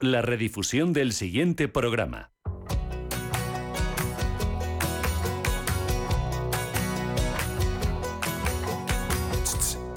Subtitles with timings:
[0.00, 2.30] La redifusión del siguiente programa.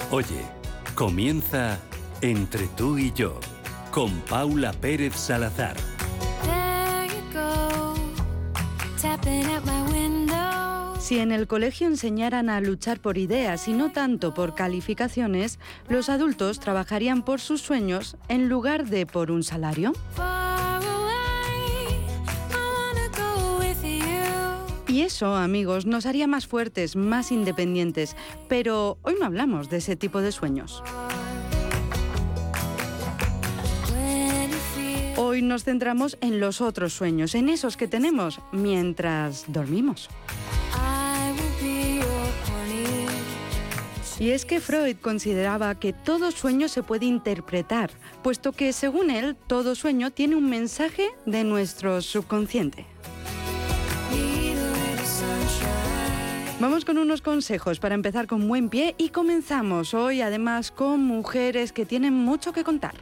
[0.10, 0.46] Oye,
[0.96, 1.80] comienza
[2.22, 3.42] Entre tú y yo
[3.92, 5.76] con Paula Pérez Salazar.
[11.10, 16.08] Si en el colegio enseñaran a luchar por ideas y no tanto por calificaciones, los
[16.08, 19.94] adultos trabajarían por sus sueños en lugar de por un salario.
[24.88, 28.16] Y eso, amigos, nos haría más fuertes, más independientes.
[28.48, 30.84] Pero hoy no hablamos de ese tipo de sueños.
[35.18, 40.08] Hoy nos centramos en los otros sueños, en esos que tenemos mientras dormimos.
[44.20, 47.90] Y es que Freud consideraba que todo sueño se puede interpretar,
[48.22, 52.86] puesto que según él, todo sueño tiene un mensaje de nuestro subconsciente.
[56.60, 61.72] Vamos con unos consejos para empezar con buen pie y comenzamos hoy además con mujeres
[61.72, 62.96] que tienen mucho que contar.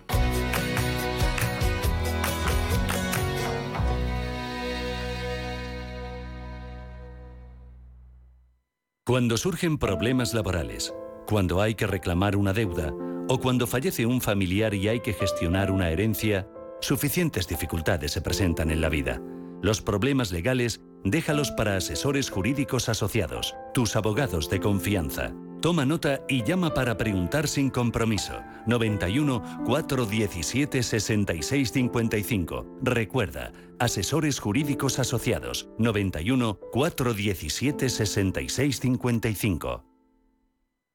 [9.07, 10.93] Cuando surgen problemas laborales,
[11.27, 12.91] cuando hay que reclamar una deuda
[13.29, 16.47] o cuando fallece un familiar y hay que gestionar una herencia,
[16.79, 19.21] suficientes dificultades se presentan en la vida.
[19.61, 25.33] Los problemas legales déjalos para asesores jurídicos asociados, tus abogados de confianza.
[25.61, 28.39] Toma nota y llama para preguntar sin compromiso.
[28.67, 32.65] 91 417 6655.
[32.83, 35.67] Recuerda, asesores jurídicos asociados.
[35.79, 39.96] 91 417 6655.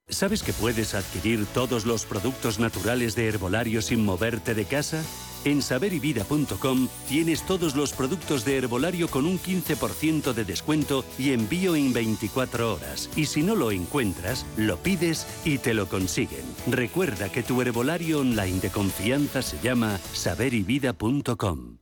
[0.09, 5.03] ¿Sabes que puedes adquirir todos los productos naturales de herbolario sin moverte de casa?
[5.45, 11.75] En saberivida.com tienes todos los productos de herbolario con un 15% de descuento y envío
[11.75, 13.11] en 24 horas.
[13.17, 16.45] Y si no lo encuentras, lo pides y te lo consiguen.
[16.69, 21.79] Recuerda que tu herbolario online de confianza se llama saberivida.com.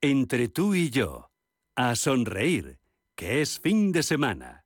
[0.00, 1.30] Entre tú y yo,
[1.76, 2.78] a sonreír,
[3.14, 4.65] que es fin de semana.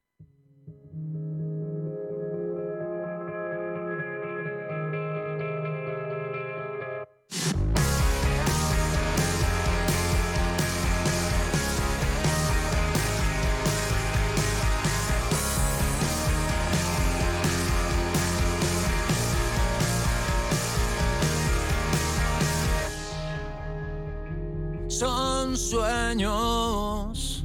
[25.71, 27.45] Sueños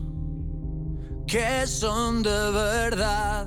[1.28, 3.46] que son de verdad.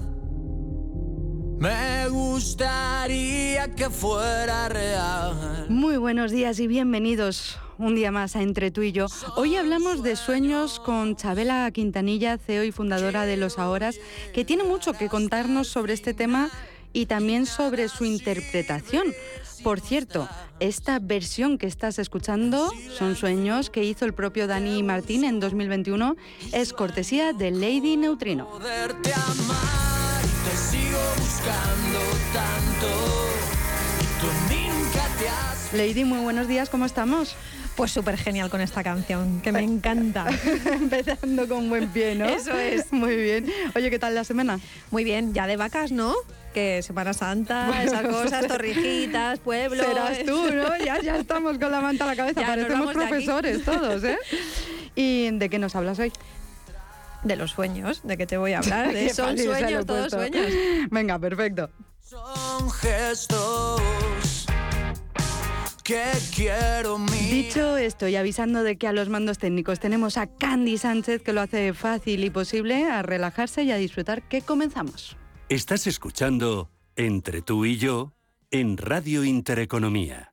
[1.59, 5.67] Me gustaría que fuera real.
[5.69, 9.07] Muy buenos días y bienvenidos un día más a Entre tú y yo.
[9.35, 13.99] Hoy hablamos de sueños con Chabela Quintanilla, CEO y fundadora de Los Ahoras,
[14.33, 16.51] que tiene mucho que contarnos sobre este tema
[16.93, 19.07] y también sobre su interpretación.
[19.63, 20.29] Por cierto,
[20.61, 26.17] esta versión que estás escuchando son sueños que hizo el propio Dani Martín en 2021.
[26.53, 28.49] Es cortesía de Lady Neutrino.
[28.49, 31.99] Poderte amar y te sigo buscando
[32.33, 32.87] tanto.
[34.01, 37.37] Y tú nunca te has Lady, muy buenos días, ¿cómo estamos?
[37.77, 40.27] Pues súper genial con esta canción, que me encanta.
[40.73, 42.25] Empezando con buen pie, ¿no?
[42.25, 42.93] Eso es.
[42.93, 43.53] Muy bien.
[43.77, 44.59] Oye, ¿qué tal la semana?
[44.91, 46.15] Muy bien, ya de vacas, ¿no?
[46.53, 49.83] Que Semana Santa, esas cosas, torrijitas, pueblo.
[49.85, 50.77] Serás tú, ¿no?
[50.85, 54.19] Ya, ya estamos con la manta a la cabeza, Ya, parecemos profesores todos, ¿eh?
[54.95, 56.13] ¿Y de qué nos hablas hoy?
[57.23, 58.93] De los sueños, ¿de qué te voy a hablar?
[58.93, 60.47] De son sueños, todos sueños.
[60.91, 61.71] Venga, perfecto.
[62.01, 63.83] Son gestos
[65.89, 66.05] que
[66.35, 66.99] quiero.
[67.31, 71.33] Dicho esto y avisando de que a los mandos técnicos tenemos a Candy Sánchez que
[71.33, 75.17] lo hace fácil y posible a relajarse y a disfrutar que comenzamos.
[75.51, 78.13] Estás escuchando Entre tú y yo
[78.51, 80.31] en Radio Intereconomía.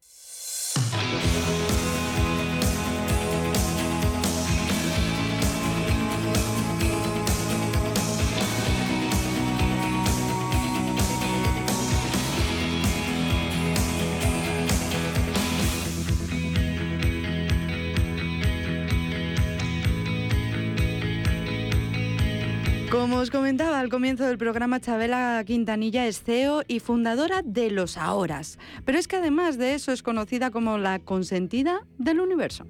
[23.06, 28.00] Como os comentaba al comienzo del programa, Chabela Quintanilla es CEO y fundadora de Los
[28.00, 28.57] Ahoras.
[28.84, 32.66] Pero es que además de eso es conocida como la consentida del universo.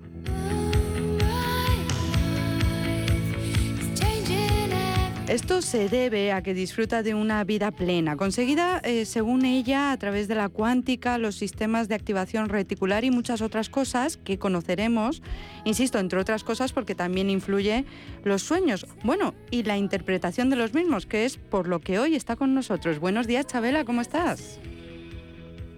[5.27, 9.97] Esto se debe a que disfruta de una vida plena, conseguida, eh, según ella, a
[9.97, 15.23] través de la cuántica, los sistemas de activación reticular y muchas otras cosas que conoceremos,
[15.63, 17.85] insisto, entre otras cosas porque también influye
[18.23, 22.13] los sueños, bueno, y la interpretación de los mismos, que es por lo que hoy
[22.13, 22.99] está con nosotros.
[22.99, 24.59] Buenos días, Chabela, ¿cómo estás?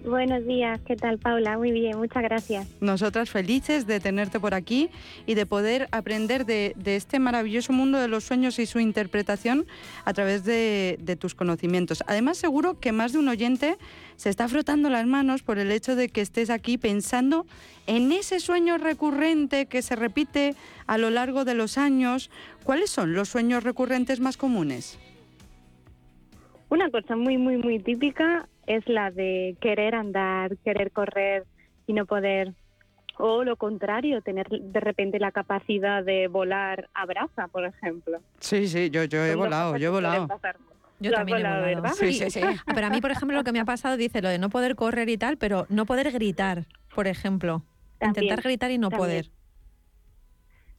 [0.08, 1.58] Buenos días, ¿qué tal Paula?
[1.58, 2.66] Muy bien, muchas gracias.
[2.80, 4.88] Nosotras felices de tenerte por aquí
[5.26, 9.66] y de poder aprender de, este maravilloso mundo de los sueños y su interpretación
[10.06, 12.02] a través de, de, tus conocimientos.
[12.06, 13.76] Además, seguro que más de un oyente
[14.16, 17.44] se está frotando las manos por el hecho de que estés aquí pensando
[17.86, 20.54] en ese sueño recurrente que se repite
[20.86, 22.30] a lo largo de los años.
[22.64, 24.98] ¿Cuáles son los sueños recurrentes más comunes?
[26.70, 31.44] Una cosa muy, muy, muy típica es la de querer andar, querer correr
[31.86, 32.52] y no poder.
[33.16, 38.20] O lo contrario, tener de repente la capacidad de volar a brasa, por ejemplo.
[38.38, 40.28] Sí, sí, yo, yo he volado, yo he volado.
[41.00, 41.64] Yo también he volado.
[41.64, 41.92] ¿verdad?
[41.94, 42.40] Sí, sí, sí.
[42.74, 44.76] Pero a mí, por ejemplo, lo que me ha pasado, dice lo de no poder
[44.76, 47.62] correr y tal, pero no poder gritar, por ejemplo.
[48.00, 49.26] Intentar gritar y no poder.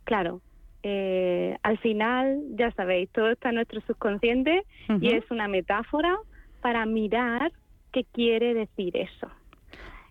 [0.05, 0.41] Claro.
[0.83, 4.63] Eh, al final, ya sabéis, todo está en nuestro subconsciente
[5.01, 6.17] y es una metáfora
[6.61, 7.51] para mirar
[7.91, 9.29] qué quiere decir eso.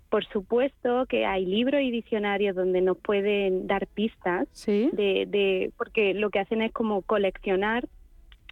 [0.09, 6.31] Por supuesto que hay libros y diccionarios donde nos pueden dar pistas, de, porque lo
[6.31, 7.87] que hacen es como coleccionar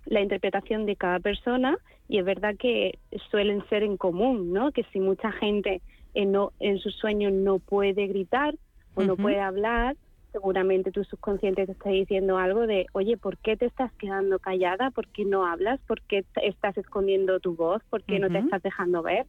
[0.05, 1.79] la interpretación de cada persona
[2.09, 2.99] y es verdad que
[3.31, 4.71] suelen ser en común, ¿no?
[4.71, 5.81] Que si mucha gente
[6.15, 8.55] en, no, en sus sueños no puede gritar
[8.95, 9.97] o no puede hablar,
[10.37, 14.91] seguramente tu subconsciente te está diciendo algo de, oye, ¿por qué te estás quedando callada?
[14.91, 15.81] ¿Por qué no hablas?
[15.87, 17.83] ¿Por qué estás escondiendo tu voz?
[17.89, 19.25] ¿Por qué no te estás dejando ver?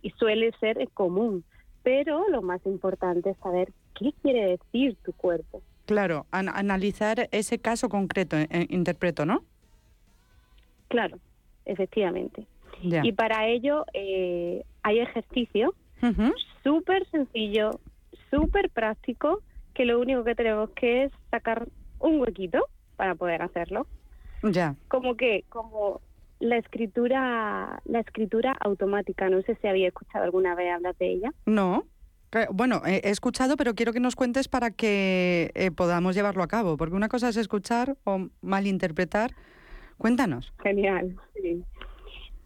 [0.00, 1.42] Y suele ser común.
[1.82, 5.60] Pero lo más importante es saber qué quiere decir tu cuerpo.
[5.86, 9.42] Claro, analizar ese caso concreto, eh, eh, interpreto, ¿no?
[10.86, 11.18] Claro,
[11.64, 12.46] efectivamente.
[12.80, 15.74] Y para ello eh, hay ejercicio
[16.62, 17.80] súper sencillo,
[18.30, 19.40] súper práctico,
[19.74, 21.68] que lo único que tenemos que es sacar
[21.98, 22.66] un huequito
[22.96, 23.86] para poder hacerlo.
[24.42, 24.76] Ya.
[24.88, 26.00] Como que, como
[26.40, 31.30] la escritura, la escritura automática, no sé si había escuchado alguna vez hablar de ella.
[31.46, 31.84] No.
[32.50, 36.76] Bueno, he escuchado, pero quiero que nos cuentes para que eh, podamos llevarlo a cabo,
[36.76, 39.30] porque una cosa es escuchar o malinterpretar.
[39.98, 40.52] Cuéntanos.
[40.60, 41.16] Genial,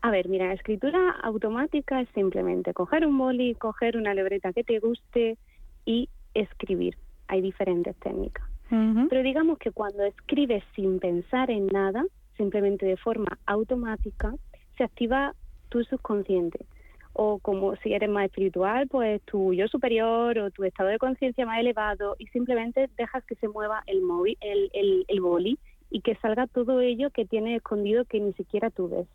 [0.03, 4.63] A ver, mira, la escritura automática es simplemente coger un boli, coger una libreta que
[4.63, 5.39] te guste
[5.87, 6.99] y escribir
[7.29, 8.47] hay diferentes técnicas.
[8.71, 12.05] Pero digamos que cuando escribes sin pensar en nada,
[12.37, 14.35] simplemente de forma automática,
[14.77, 15.35] se activa
[15.71, 16.67] tu subconsciente.
[17.15, 21.47] O como si eres más espiritual, pues tu yo superior o tu estado de conciencia
[21.47, 25.59] más elevado y simplemente dejas que se mueva el, móvil, el, el, el boli
[25.91, 29.09] y que salga todo ello que tiene escondido que ni siquiera tú ves.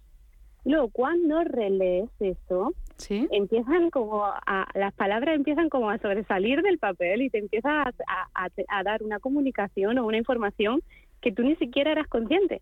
[0.65, 2.73] Luego, cuando relees eso,
[3.09, 8.83] empiezan como a, las palabras empiezan como a sobresalir del papel y te empieza a,
[8.83, 10.81] dar una comunicación o una información
[11.21, 12.61] que tú ni siquiera eras consciente.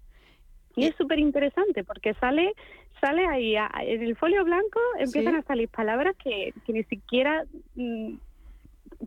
[0.76, 2.54] Y es súper interesante porque sale
[3.02, 7.44] sale ahí, en el folio blanco empiezan a salir palabras que, ni siquiera
[7.76, 8.14] mm,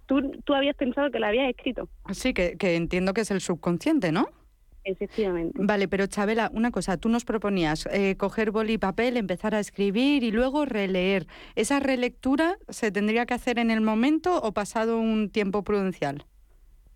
[0.06, 1.88] tú, tú habías pensado que la habías escrito.
[2.12, 4.28] Sí, que, que entiendo que es el subconsciente, ¿no?
[4.84, 5.58] Efectivamente.
[5.60, 9.60] Vale, pero Chabela, una cosa, tú nos proponías eh, coger boli y papel, empezar a
[9.60, 11.26] escribir y luego releer.
[11.56, 16.26] ¿Esa relectura se tendría que hacer en el momento o pasado un tiempo prudencial?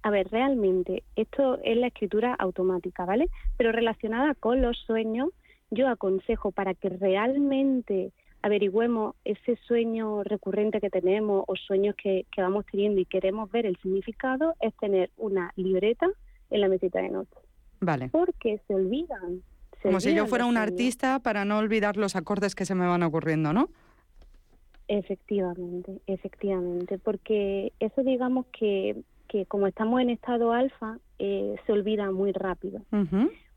[0.03, 3.29] A ver, realmente, esto es la escritura automática, ¿vale?
[3.57, 5.31] Pero relacionada con los sueños,
[5.71, 12.43] yo aconsejo para que realmente averigüemos ese sueño recurrente que tenemos o sueños que, que
[12.43, 16.07] vamos teniendo y queremos ver el significado, es tener una libreta
[16.51, 17.48] en la mesita de noche
[17.81, 18.09] Vale.
[18.11, 19.43] Porque se olvidan.
[19.83, 23.03] Como si yo fuera un artista para no olvidar los acordes que se me van
[23.03, 23.69] ocurriendo, ¿no?
[24.89, 28.97] Efectivamente, efectivamente, porque eso digamos que,
[29.29, 32.81] que como estamos en estado alfa, eh, se olvida muy rápido.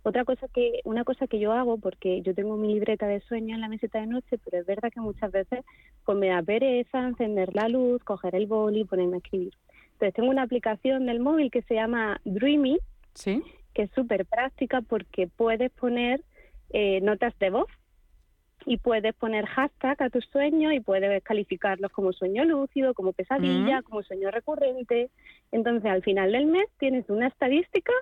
[0.03, 3.55] Otra cosa que, una cosa que yo hago, porque yo tengo mi libreta de sueño
[3.55, 5.63] en la meseta de noche, pero es verdad que muchas veces
[6.03, 9.53] pues me da pereza encender la luz, coger el boli y ponerme a escribir.
[9.93, 12.79] Entonces tengo una aplicación del móvil que se llama Dreamy,
[13.13, 13.43] ¿Sí?
[13.73, 16.21] Que es súper práctica porque puedes poner
[16.69, 17.67] eh, notas de voz
[18.65, 23.81] y puedes poner hashtag a tus sueños y puedes calificarlos como sueño lúcido, como pesadilla,
[23.81, 25.09] como sueño recurrente.
[25.51, 27.93] Entonces, al final del mes tienes una estadística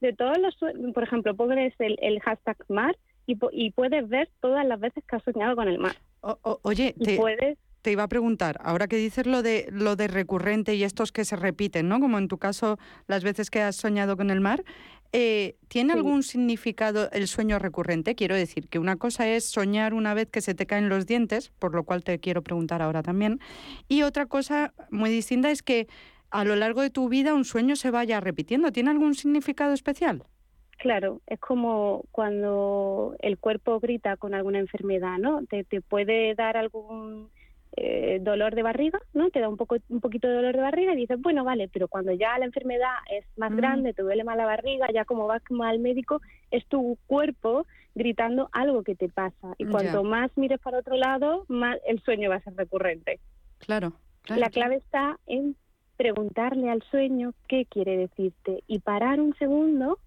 [0.00, 0.92] de todos los sueños.
[0.92, 5.16] Por ejemplo, pones el, el hashtag mar y, y, puedes ver todas las veces que
[5.16, 5.96] has soñado con el mar.
[6.62, 7.58] oye, te, puedes...
[7.80, 11.24] te iba a preguntar, ahora que dices lo de, lo de recurrente y estos que
[11.24, 12.00] se repiten, ¿no?
[12.00, 14.62] Como en tu caso, las veces que has soñado con el mar,
[15.16, 18.16] Eh, ¿Tiene algún significado el sueño recurrente?
[18.16, 21.50] Quiero decir que una cosa es soñar una vez que se te caen los dientes,
[21.60, 23.38] por lo cual te quiero preguntar ahora también,
[23.86, 25.86] y otra cosa muy distinta es que
[26.30, 28.72] a lo largo de tu vida un sueño se vaya repitiendo.
[28.72, 30.24] ¿Tiene algún significado especial?
[30.78, 35.46] Claro, es como cuando el cuerpo grita con alguna enfermedad, ¿no?
[35.46, 37.30] Te, te puede dar algún
[37.76, 39.30] eh, dolor de barriga, ¿no?
[39.30, 41.88] Te da un poco un poquito de dolor de barriga y dices, bueno, vale, pero
[41.88, 43.56] cuando ya la enfermedad es más mm.
[43.56, 48.48] grande, te duele más la barriga, ya como vas al médico, es tu cuerpo gritando
[48.52, 49.54] algo que te pasa.
[49.58, 53.18] Y cuanto más mires para otro lado, más el sueño va a ser recurrente.
[53.58, 53.94] Claro.
[54.28, 55.56] la clave está en
[55.96, 59.98] preguntarle al sueño qué quiere decirte y parar un segundo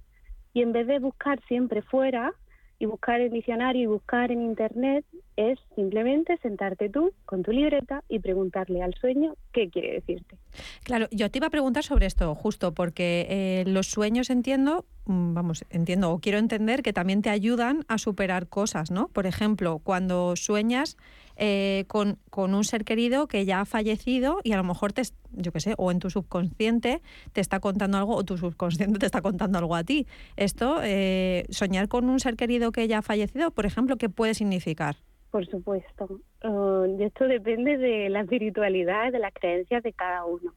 [0.53, 2.33] y en vez de buscar siempre fuera,
[2.79, 5.05] y buscar el diccionario y buscar en internet
[5.35, 10.37] es simplemente sentarte tú con tu libreta y preguntarle al sueño qué quiere decirte.
[10.83, 15.33] Claro, yo te iba a preguntar sobre esto justo porque eh, los sueños entiendo, mm,
[15.33, 19.07] vamos, entiendo o quiero entender que también te ayudan a superar cosas, ¿no?
[19.07, 20.97] Por ejemplo, cuando sueñas
[21.37, 25.03] eh, con, con, un ser querido que ya ha fallecido y a lo mejor te,
[25.31, 27.01] yo qué sé, o en tu subconsciente
[27.31, 30.07] te está contando algo o tu subconsciente te está contando algo a ti.
[30.35, 34.33] Esto, eh, soñar con un ser querido que ya ha fallecido, por ejemplo, ¿qué puede
[34.33, 34.95] significar?
[35.31, 36.19] Por supuesto.
[36.43, 40.53] Uh, esto depende de la espiritualidad de las creencias de cada uno.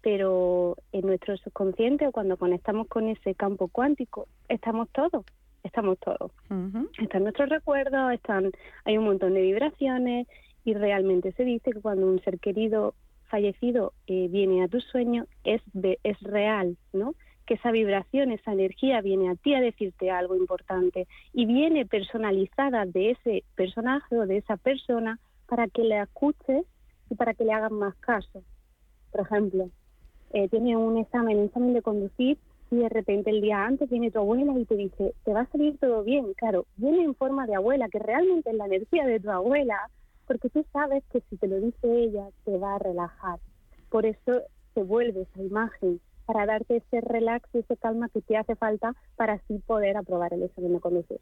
[0.00, 5.24] Pero en nuestro subconsciente o cuando conectamos con ese campo cuántico, estamos todos
[5.66, 6.32] estamos todos.
[6.98, 8.50] Están nuestros recuerdos, están,
[8.84, 10.26] hay un montón de vibraciones
[10.64, 12.94] y realmente se dice que cuando un ser querido
[13.28, 15.62] fallecido eh, viene a tu sueño es,
[16.02, 17.14] es real, ¿no?
[17.44, 22.86] Que esa vibración, esa energía viene a ti a decirte algo importante y viene personalizada
[22.86, 26.64] de ese personaje o de esa persona para que le escuches
[27.10, 28.42] y para que le hagan más caso.
[29.12, 29.70] Por ejemplo,
[30.30, 32.38] eh, tiene un examen, un examen de conducir
[32.70, 35.50] y de repente el día antes viene tu abuela y te dice, te va a
[35.50, 36.34] salir todo bien.
[36.34, 39.90] Claro, viene en forma de abuela, que realmente es la energía de tu abuela,
[40.26, 43.38] porque tú sabes que si te lo dice ella, te va a relajar.
[43.90, 44.42] Por eso
[44.74, 48.94] se vuelve esa imagen, para darte ese relax y esa calma que te hace falta
[49.14, 51.20] para así poder aprobar el examen de conducir.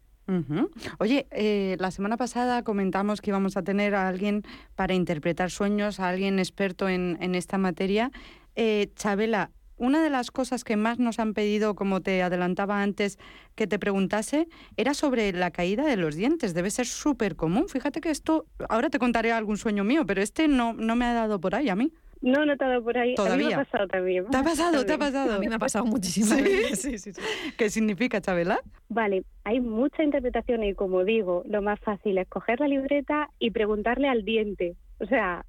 [0.99, 4.41] Oye, eh, la semana pasada comentamos que íbamos a tener a alguien
[4.75, 8.11] para interpretar sueños, a alguien experto en, en esta materia.
[8.55, 13.19] Eh, Chabela, una de las cosas que más nos han pedido, como te adelantaba antes,
[13.55, 16.53] que te preguntase, era sobre la caída de los dientes.
[16.53, 17.67] Debe ser súper común.
[17.67, 21.13] Fíjate que esto, ahora te contaré algún sueño mío, pero este no, no me ha
[21.13, 21.91] dado por ahí a mí.
[22.21, 23.13] No, no te ha dado por ahí.
[23.15, 23.35] Todavía.
[23.35, 24.25] A mí me ha pasado también.
[24.29, 24.85] ¿Te ha pasado?
[24.85, 25.33] ¿Te ha pasado?
[25.33, 26.81] A mí me ha pasado muchísimas veces.
[26.81, 27.21] Sí, sí, sí.
[27.57, 28.59] ¿Qué significa, Chabela?
[28.89, 33.51] Vale, hay muchas interpretaciones y como digo, lo más fácil es coger la libreta y
[33.51, 34.75] preguntarle al diente.
[34.99, 35.45] O sea,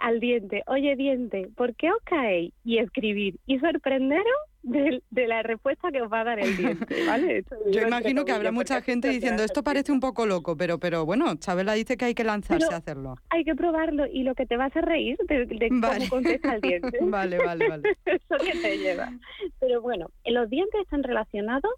[0.00, 2.52] al diente, oye diente, ¿por qué os caéis?
[2.64, 7.44] Y escribir y sorprenderos de, la respuesta que os va a dar el diente, ¿vale?
[7.72, 11.34] Yo imagino que habrá mucha gente diciendo, esto parece un poco loco, pero, pero bueno,
[11.36, 13.16] Chabela dice que hay que lanzarse a hacerlo.
[13.30, 16.98] Hay que probarlo y lo que te vas a reír de, cómo contesta el diente.
[17.02, 17.96] vale, vale, vale.
[18.04, 19.12] Eso que te lleva.
[19.60, 21.72] Pero bueno, los dientes están relacionados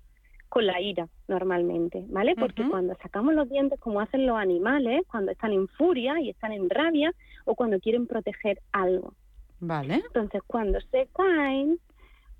[0.48, 2.34] con la ira normalmente, ¿vale?
[2.34, 6.52] Porque cuando sacamos los dientes, como hacen los animales, cuando están en furia y están
[6.52, 7.12] en rabia
[7.44, 9.14] o cuando quieren proteger algo.
[9.60, 9.96] Vale.
[10.06, 11.78] Entonces, cuando se caen,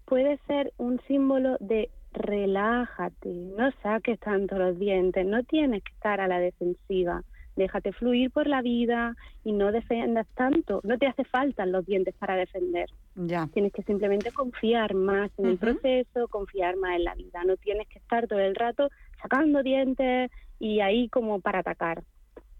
[0.04, 6.20] puede ser un símbolo de relájate, no saques tanto los dientes, no tienes que estar
[6.20, 7.22] a la defensiva
[7.58, 10.80] déjate fluir por la vida y no defendas tanto.
[10.84, 12.88] No te hace falta los dientes para defender.
[13.14, 13.48] Ya.
[13.52, 17.44] Tienes que simplemente confiar más en el proceso, confiar más en la vida.
[17.44, 18.88] No tienes que estar todo el rato
[19.20, 22.02] sacando dientes y ahí como para atacar.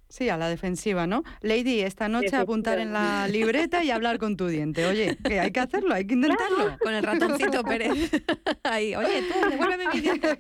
[0.08, 1.22] Sí, a la defensiva, ¿no?
[1.42, 4.86] Lady, esta noche apuntar en la libreta y hablar con tu diente.
[4.86, 6.78] Oye, que hay que hacerlo, hay que intentarlo.
[6.82, 7.92] Con el ratoncito Pérez.
[8.62, 10.38] Ahí, oye, tú, devuélveme mi diente.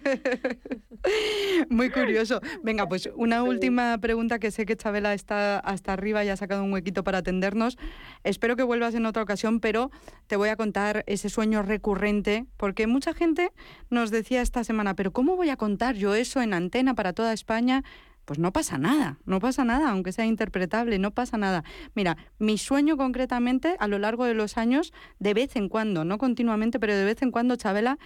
[1.68, 2.40] Muy curioso.
[2.62, 6.64] Venga, pues una última pregunta que sé que Chabela está hasta arriba y ha sacado
[6.64, 7.76] un huequito para atendernos.
[8.24, 9.90] Espero que vuelvas en otra ocasión, pero
[10.28, 13.52] te voy a contar ese sueño recurrente, porque mucha gente
[13.90, 17.34] nos decía esta semana, pero ¿cómo voy a contar yo eso en antena para toda
[17.34, 17.84] España?
[18.28, 21.64] Pues no pasa nada, no pasa nada, aunque sea interpretable, no pasa nada.
[21.94, 26.18] Mira, mi sueño concretamente a lo largo de los años, de vez en cuando, no
[26.18, 27.98] continuamente, pero de vez en cuando, Chabela,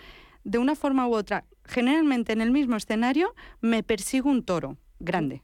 [0.45, 5.43] de una forma u otra, generalmente en el mismo escenario, me persigo un toro grande,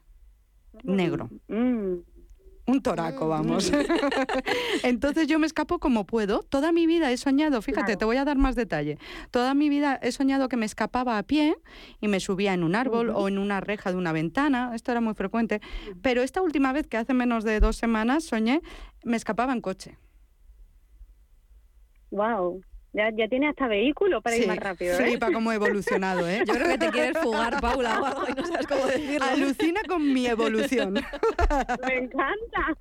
[0.81, 1.29] negro.
[1.49, 1.95] Mm.
[2.69, 3.29] Un toraco, mm.
[3.29, 3.71] vamos.
[4.83, 6.43] Entonces yo me escapo como puedo.
[6.43, 8.99] Toda mi vida he soñado, fíjate, te voy a dar más detalle.
[9.31, 11.57] Toda mi vida he soñado que me escapaba a pie
[11.99, 14.71] y me subía en un árbol o en una reja de una ventana.
[14.75, 15.61] Esto era muy frecuente.
[16.03, 18.61] Pero esta última vez, que hace menos de dos semanas, soñé,
[19.03, 19.97] me escapaba en coche.
[22.11, 22.61] Wow.
[22.91, 24.93] Ya, ya tiene hasta vehículo para ir más rápido.
[24.93, 24.97] ¿eh?
[24.97, 26.43] Flipa cómo he evolucionado, ¿eh?
[26.45, 29.25] Yo creo que te quieres fugar, Paula, o algo y no sabes cómo decirlo.
[29.25, 30.93] Alucina con mi evolución.
[31.87, 32.75] Me encanta.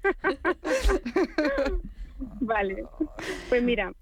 [2.41, 2.85] vale.
[3.51, 3.93] Pues mira,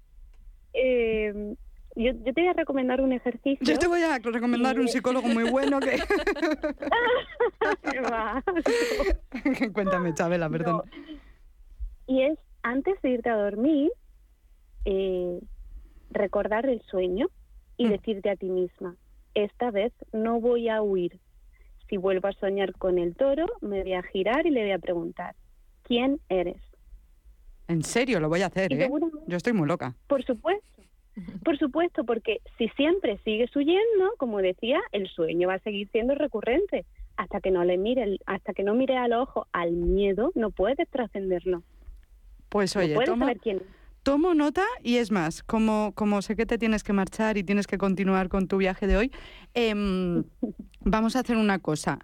[0.73, 1.55] eh,
[1.95, 3.59] yo, yo, te voy a recomendar un ejercicio.
[3.61, 5.97] Yo te voy a recomendar un psicólogo muy bueno que...
[9.73, 10.83] Cuéntame, Chabela, perdón.
[12.07, 13.91] Y es, antes de irte a dormir,
[14.85, 15.39] eh,
[16.09, 17.27] recordar el sueño
[17.77, 17.89] y mm.
[17.89, 18.95] decirte a ti misma,
[19.33, 21.19] esta vez no voy a huir.
[21.89, 24.79] Si vuelvo a soñar con el toro, me voy a girar y le voy a
[24.79, 25.35] preguntar,
[25.83, 26.61] ¿quién eres?
[27.67, 28.89] En serio, lo voy a hacer, ¿eh?
[29.27, 29.95] Yo estoy muy loca.
[30.07, 30.65] Por supuesto.
[31.43, 36.13] Por supuesto, porque si siempre sigues huyendo, como decía, el sueño va a seguir siendo
[36.15, 36.85] recurrente.
[37.15, 40.87] Hasta que no le mire, hasta que no mire al ojo al miedo, no puedes
[40.89, 41.63] trascenderlo.
[42.49, 42.95] Pues oye,
[44.07, 47.67] tomo, nota y es más, como, como sé que te tienes que marchar y tienes
[47.67, 49.11] que continuar con tu viaje de hoy,
[49.53, 50.23] em,
[50.79, 51.99] vamos a hacer una cosa.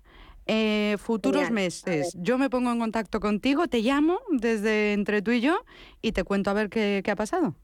[0.45, 5.39] Eh, futuros meses, yo me pongo en contacto contigo, te llamo desde entre tú y
[5.39, 5.63] yo
[6.01, 7.55] y te cuento a ver qué, qué ha pasado.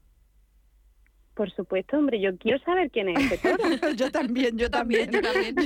[1.40, 3.56] Por supuesto, hombre, yo quiero saber quién es este toro.
[3.96, 5.56] yo también, yo también, yo también,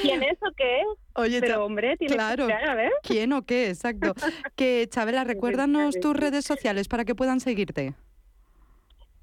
[0.00, 0.86] ¿Quién es o qué es?
[1.14, 2.92] Oye, Pero hombre, tienes claro, que a ver.
[3.02, 3.70] ¿Quién o qué?
[3.70, 4.14] Exacto.
[4.54, 7.94] que Chabela, recuérdanos tus redes sociales para que puedan seguirte.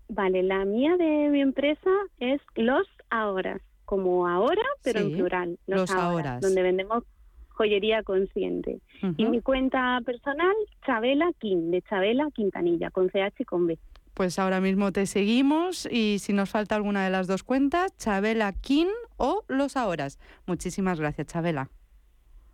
[0.10, 5.60] Vale, la mía de mi empresa es Los Ahora, como ahora, pero en plural.
[5.66, 7.06] Los, Ahora, donde vendemos
[7.51, 8.82] joyería consciente.
[9.16, 13.80] Y mi cuenta personal, Chabela Quin, de Chabela Quintanilla, con CH y con B
[14.18, 18.52] pues ahora mismo te seguimos y si nos falta alguna de las dos cuentas, Chabela
[18.52, 20.18] King o Los Ahoras.
[20.48, 21.70] Muchísimas gracias, Chabela.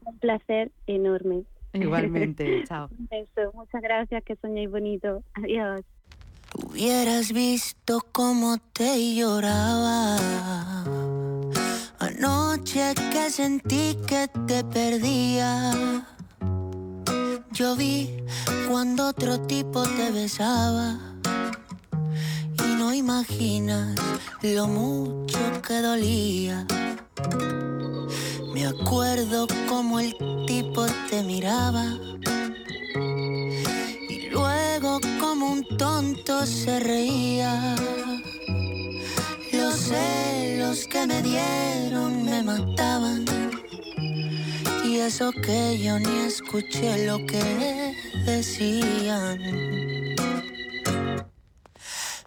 [0.03, 1.45] Un placer enorme.
[1.71, 2.89] Igualmente, chao.
[2.99, 5.23] Un beso, muchas gracias, que soñéis bonito.
[5.35, 5.85] Adiós.
[6.53, 10.17] Hubieras visto cómo te lloraba.
[11.97, 15.71] Anoche que sentí que te perdía.
[17.53, 18.17] Yo vi
[18.67, 21.12] cuando otro tipo te besaba
[23.23, 23.95] imaginas
[24.41, 26.65] lo mucho que dolía.
[28.53, 30.13] Me acuerdo como el
[30.45, 31.85] tipo te miraba
[34.09, 37.75] y luego como un tonto se reía.
[39.53, 43.25] Los celos que me dieron me mataban
[44.83, 49.82] y eso que yo ni escuché lo que decían.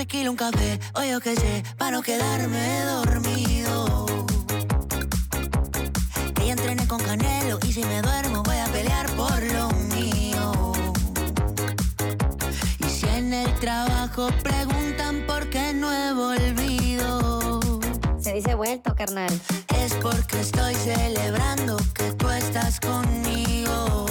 [0.00, 4.06] Tequila, un café, o yo qué sé, para no quedarme dormido.
[6.34, 10.72] Que ya entrené con Canelo y si me duermo voy a pelear por lo mío.
[12.78, 17.60] Y si en el trabajo preguntan por qué no he volvido.
[18.18, 19.38] Se dice vuelto, carnal.
[19.76, 24.09] Es porque estoy celebrando que tú estás conmigo.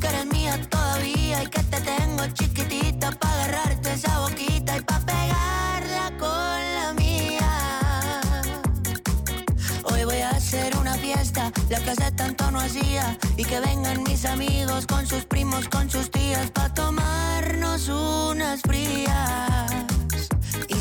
[0.00, 5.00] Que eres mía todavía y que te tengo chiquitita para agarrarte esa boquita y para
[5.00, 8.20] pegarla con la mía.
[9.84, 14.02] Hoy voy a hacer una fiesta, la que hace tanto no hacía, y que vengan
[14.02, 19.53] mis amigos con sus primos, con sus tías, para tomarnos unas frías.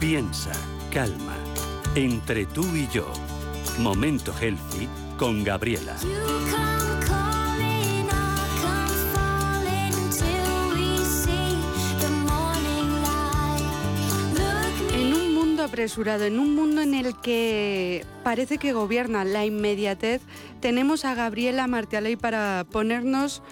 [0.00, 0.50] Piensa,
[0.90, 1.36] calma.
[1.94, 3.06] Entre tú y yo.
[3.78, 5.94] Momento healthy con Gabriela.
[14.94, 20.22] En un mundo apresurado, en un mundo en el que parece que gobierna la inmediatez,
[20.60, 23.42] tenemos a Gabriela Martialey para ponernos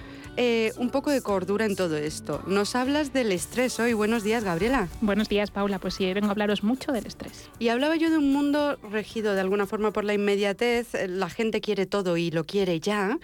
[0.41, 2.41] eh, un poco de cordura en todo esto.
[2.47, 3.93] Nos hablas del estrés hoy.
[3.93, 4.87] Buenos días, Gabriela.
[5.01, 5.81] Buenos días, Paula.
[5.81, 7.51] Pues sí, vengo a hablaros mucho del estrés.
[7.59, 10.91] Y hablaba yo de un mundo regido de alguna forma por la inmediatez.
[11.09, 13.19] La gente quiere todo y lo quiere ya.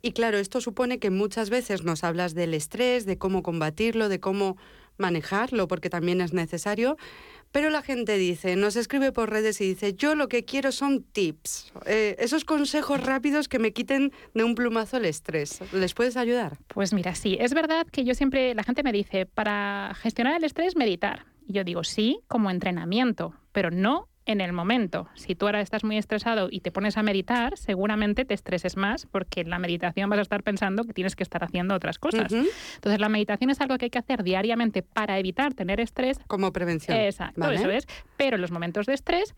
[0.00, 4.20] Y claro, esto supone que muchas veces nos hablas del estrés, de cómo combatirlo, de
[4.20, 4.56] cómo
[4.96, 6.96] manejarlo, porque también es necesario.
[7.52, 11.02] Pero la gente dice, nos escribe por redes y dice, yo lo que quiero son
[11.02, 15.60] tips, eh, esos consejos rápidos que me quiten de un plumazo el estrés.
[15.72, 16.58] ¿Les puedes ayudar?
[16.68, 20.44] Pues mira, sí, es verdad que yo siempre, la gente me dice, para gestionar el
[20.44, 21.26] estrés, meditar.
[21.46, 25.08] Y yo digo, sí, como entrenamiento, pero no en el momento.
[25.14, 29.06] Si tú ahora estás muy estresado y te pones a meditar, seguramente te estreses más
[29.06, 32.32] porque en la meditación vas a estar pensando que tienes que estar haciendo otras cosas.
[32.32, 36.18] Entonces, la meditación es algo que hay que hacer diariamente para evitar tener estrés.
[36.26, 36.96] Como prevención.
[36.96, 37.86] Exacto, eso es.
[38.16, 39.34] Pero en los momentos de estrés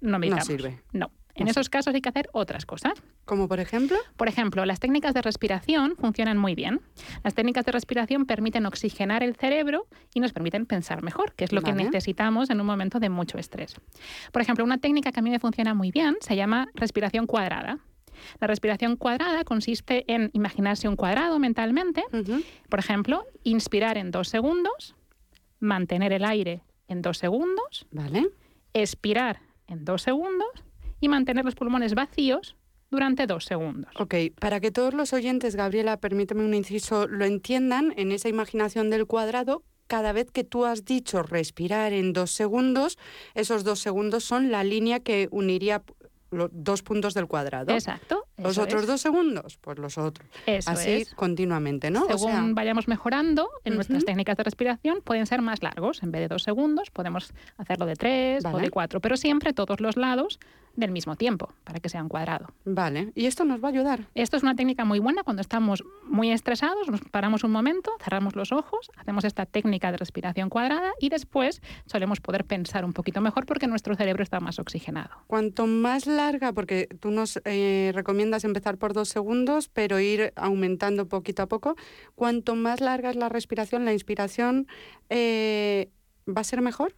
[0.00, 0.48] no meditamos.
[0.48, 0.80] No sirve.
[0.92, 1.10] No.
[1.34, 2.92] En esos casos hay que hacer otras cosas.
[3.24, 3.96] ¿Como por ejemplo?
[4.16, 6.80] Por ejemplo, las técnicas de respiración funcionan muy bien.
[7.24, 11.52] Las técnicas de respiración permiten oxigenar el cerebro y nos permiten pensar mejor, que es
[11.52, 13.76] lo que necesitamos en un momento de mucho estrés.
[14.32, 17.78] Por ejemplo, una técnica que a mí me funciona muy bien se llama respiración cuadrada.
[18.40, 22.04] La respiración cuadrada consiste en imaginarse un cuadrado mentalmente.
[22.68, 24.94] Por ejemplo, inspirar en dos segundos,
[25.60, 28.28] mantener el aire en dos segundos, vale.
[28.74, 30.48] expirar en dos segundos
[31.02, 32.56] y mantener los pulmones vacíos
[32.90, 33.92] durante dos segundos.
[33.98, 38.88] Ok, para que todos los oyentes, Gabriela, permíteme un inciso, lo entiendan, en esa imaginación
[38.88, 42.98] del cuadrado, cada vez que tú has dicho respirar en dos segundos,
[43.34, 45.82] esos dos segundos son la línea que uniría
[46.30, 47.72] los dos puntos del cuadrado.
[47.72, 48.26] Exacto.
[48.38, 50.26] Los otros dos segundos, pues los otros.
[50.46, 52.06] Eso Así continuamente, ¿no?
[52.06, 56.02] Según vayamos mejorando en nuestras técnicas de respiración, pueden ser más largos.
[56.02, 59.80] En vez de dos segundos, podemos hacerlo de tres o de cuatro, pero siempre todos
[59.80, 60.38] los lados
[60.76, 62.48] del mismo tiempo, para que sea un cuadrado.
[62.64, 64.08] Vale, ¿y esto nos va a ayudar?
[64.14, 68.36] Esto es una técnica muy buena cuando estamos muy estresados, nos paramos un momento, cerramos
[68.36, 73.20] los ojos, hacemos esta técnica de respiración cuadrada y después solemos poder pensar un poquito
[73.20, 75.10] mejor porque nuestro cerebro está más oxigenado.
[75.26, 81.08] Cuanto más larga, porque tú nos eh, recomiendas empezar por dos segundos, pero ir aumentando
[81.08, 81.76] poquito a poco,
[82.14, 84.66] cuanto más larga es la respiración, la inspiración,
[85.10, 85.90] eh,
[86.28, 86.94] ¿va a ser mejor?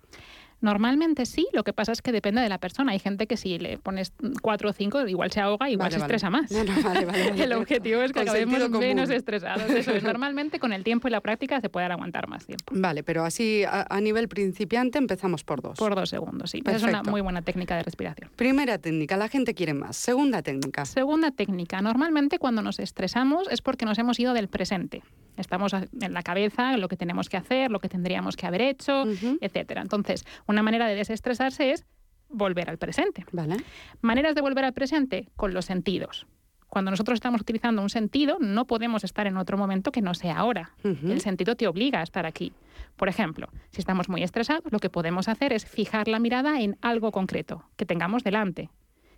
[0.61, 2.93] Normalmente sí, lo que pasa es que depende de la persona.
[2.93, 4.12] Hay gente que si le pones
[4.43, 6.51] cuatro o cinco, igual se ahoga, igual se estresa más.
[7.37, 9.71] el objetivo es que acabemos menos estresados.
[9.71, 10.03] Eso es.
[10.14, 12.73] Normalmente con el tiempo y la práctica se puede aguantar más tiempo.
[12.77, 15.79] Vale, pero así a, nivel principiante empezamos por dos.
[15.79, 16.62] Por dos segundos, sí.
[16.67, 18.31] Es una muy buena técnica de respiración.
[18.37, 19.97] Primera técnica, la gente quiere más.
[19.97, 20.85] Segunda técnica.
[20.85, 21.81] Segunda técnica.
[21.81, 25.03] Normalmente cuando nos estresamos es porque nos hemos ido del presente.
[25.37, 29.05] Estamos en la cabeza lo que tenemos que hacer, lo que tendríamos que haber hecho,
[29.40, 29.83] etcétera.
[29.83, 31.85] Entonces, una manera de desestresarse es
[32.29, 33.25] volver al presente.
[33.33, 33.57] Vale.
[34.01, 36.27] Maneras de volver al presente con los sentidos.
[36.68, 40.38] Cuando nosotros estamos utilizando un sentido, no podemos estar en otro momento que no sea
[40.38, 40.73] ahora.
[40.83, 42.53] El sentido te obliga a estar aquí.
[42.97, 46.77] Por ejemplo, si estamos muy estresados, lo que podemos hacer es fijar la mirada en
[46.81, 48.70] algo concreto que tengamos delante.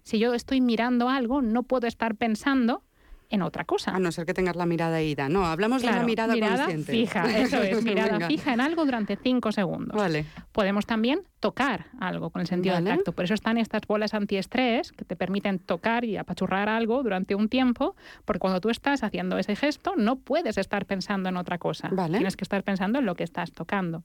[0.03, 2.83] Si yo estoy mirando algo, no puedo estar pensando
[3.31, 3.93] en otra cosa.
[3.93, 5.29] A no ser que tengas la mirada ida.
[5.29, 9.53] No, hablamos de la mirada, mirada fija, eso es, mirada fija en algo durante cinco
[9.53, 9.97] segundos.
[9.97, 10.27] Vale.
[10.53, 13.13] Podemos también tocar algo con el sentido del tacto.
[13.13, 17.49] Por eso están estas bolas antiestrés que te permiten tocar y apachurrar algo durante un
[17.49, 21.89] tiempo, porque cuando tú estás haciendo ese gesto no puedes estar pensando en otra cosa.
[21.93, 22.19] Vale.
[22.19, 24.05] Tienes que estar pensando en lo que estás tocando.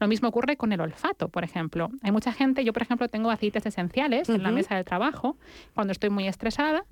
[0.00, 1.90] Lo mismo ocurre con el olfato, por ejemplo.
[2.02, 5.36] Hay mucha gente, yo por ejemplo tengo aceites esenciales en la mesa de trabajo.
[5.74, 6.84] Cuando estoy muy estresada,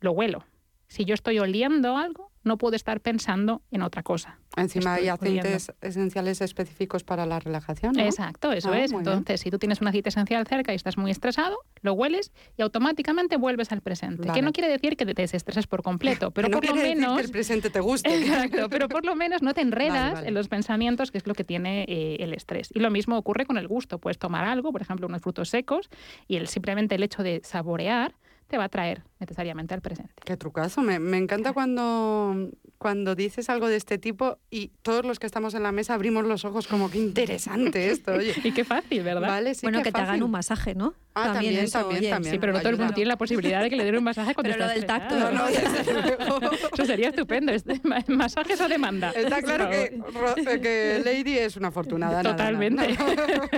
[0.00, 0.44] lo huelo
[0.88, 4.38] si yo estoy oliendo algo, no puedo estar pensando en otra cosa.
[4.56, 7.98] Encima hay aceites esenciales específicos para la relajación.
[7.98, 8.92] Exacto, eso ah, es.
[8.92, 12.62] Entonces, si tú tienes un aceite esencial cerca y estás muy estresado, lo hueles y
[12.62, 14.32] automáticamente vuelves al presente.
[14.32, 17.16] Que no quiere decir que te desestreses por completo, pero por lo menos.
[17.16, 18.16] que el presente te guste.
[18.16, 21.44] Exacto, pero por lo menos no te enredas en los pensamientos, que es lo que
[21.44, 22.70] tiene eh, el estrés.
[22.72, 23.98] Y lo mismo ocurre con el gusto.
[23.98, 25.90] Puedes tomar algo, por ejemplo, unos frutos secos,
[26.28, 28.14] y el, simplemente el hecho de saborear
[28.46, 30.12] te va a traer necesariamente al presente.
[30.24, 30.82] Qué trucazo.
[30.82, 35.54] Me, me encanta cuando, cuando dices algo de este tipo y todos los que estamos
[35.54, 38.34] en la mesa abrimos los ojos como qué interesante esto, oye.
[38.44, 39.28] y qué fácil, ¿verdad?
[39.28, 40.94] Vale, sí, bueno, que te hagan un masaje, ¿no?
[41.14, 42.34] Ah, también, eso, también, oye, también.
[42.34, 44.34] Sí, pero no todo el mundo tiene la posibilidad de que le den un masaje
[44.34, 45.18] cuando Pero lo está del tacto.
[45.18, 45.48] No, no.
[46.74, 47.52] Eso sería estupendo.
[47.52, 49.12] Este, ma- masajes a demanda.
[49.12, 49.98] Está claro que,
[50.36, 52.22] eh, que Lady es una afortunada.
[52.22, 52.92] nada, Totalmente.
[52.98, 53.48] nada.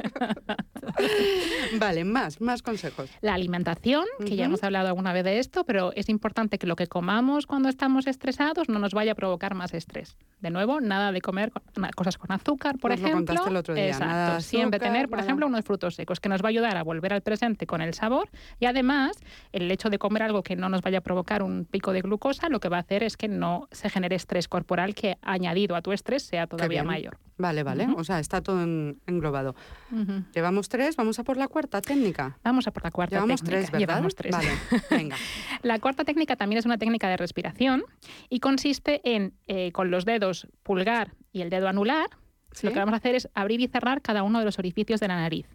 [1.79, 3.11] vale, más, más consejos.
[3.23, 6.77] La alimentación, que ya hemos hablado alguna vez de esto, pero es importante que lo
[6.77, 10.17] que comamos cuando estamos estresados no nos vaya a provocar más estrés.
[10.41, 11.51] De nuevo, nada de comer
[11.97, 13.17] cosas con azúcar, por lo ejemplo.
[13.17, 14.07] contaste el otro día, Exacto.
[14.07, 15.27] nada Siempre azúcar, tener, por nada.
[15.27, 17.95] ejemplo, unos frutos secos, que nos va a ayudar a volver al presente con el
[17.95, 18.29] sabor.
[18.61, 19.17] Y además,
[19.53, 22.49] el hecho de comer algo que no nos vaya a provocar un pico de glucosa,
[22.49, 25.83] lo que va a hacer es que no se genere estrés corporal que añadido a
[25.83, 27.19] tu estrés sea todavía mayor.
[27.41, 27.85] Vale, vale.
[27.87, 28.01] Ujú.
[28.01, 29.55] O sea, está todo en- englobado.
[29.93, 30.25] Ujú.
[30.35, 32.37] Llevamos tres, vamos a por la cuarta técnica.
[32.43, 33.59] Vamos a por la cuarta Llevamos técnica.
[33.61, 33.79] tres, ¿verdad?
[33.95, 34.33] Llevamos tres.
[34.33, 34.49] Vale,
[34.91, 35.17] venga.
[35.62, 37.85] La cuarta técnica también es una técnica de respiración
[38.29, 42.09] y consiste en, eh, con los dedos pulgar y el dedo anular,
[42.53, 42.66] ¿Sí?
[42.66, 45.09] lo que vamos a hacer es abrir y cerrar cada uno de los orificios de
[45.09, 45.46] la nariz.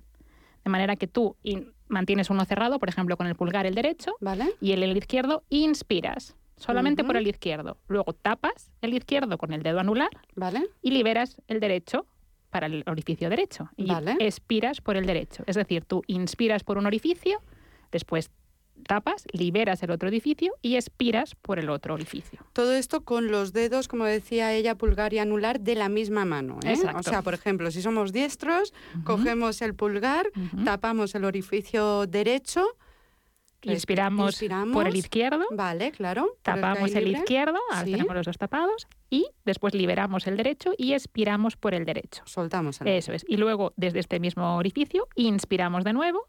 [0.63, 1.36] De manera que tú
[1.88, 4.54] mantienes uno cerrado, por ejemplo, con el pulgar el derecho, ¿Vale?
[4.62, 7.78] y el, el izquierdo inspiras, solamente por el izquierdo.
[7.88, 10.63] Luego tapas el izquierdo con el dedo anular ¿Vale?
[10.82, 12.06] y liberas el derecho
[12.50, 13.69] para el orificio derecho.
[13.76, 14.15] Y Vale.
[14.19, 15.43] expiras por el derecho.
[15.48, 17.39] Es decir, tú inspiras por un orificio,
[17.91, 18.30] después
[18.84, 22.39] tapas, liberas el otro orificio y expiras por el otro orificio.
[22.54, 26.60] Todo esto con los dedos, como decía ella, pulgar y anular de la misma mano.
[26.63, 26.72] ¿eh?
[26.74, 27.00] Exacto.
[27.00, 30.28] O sea, por ejemplo, si somos diestros, cogemos el pulgar,
[30.65, 32.63] tapamos el orificio derecho.
[33.65, 34.74] Inspiramos, inspiramos.
[34.74, 36.34] por el izquierdo, Vale, claro.
[36.36, 37.91] el tapamos el izquierdo, ahora Sí.
[37.93, 42.24] tenemos los dos tapados, y después liberamos el derecho y expiramos por el derecho.
[42.26, 43.24] Soltamos el Eso es.
[43.26, 46.28] Y luego, desde este mismo orificio, inspiramos de nuevo,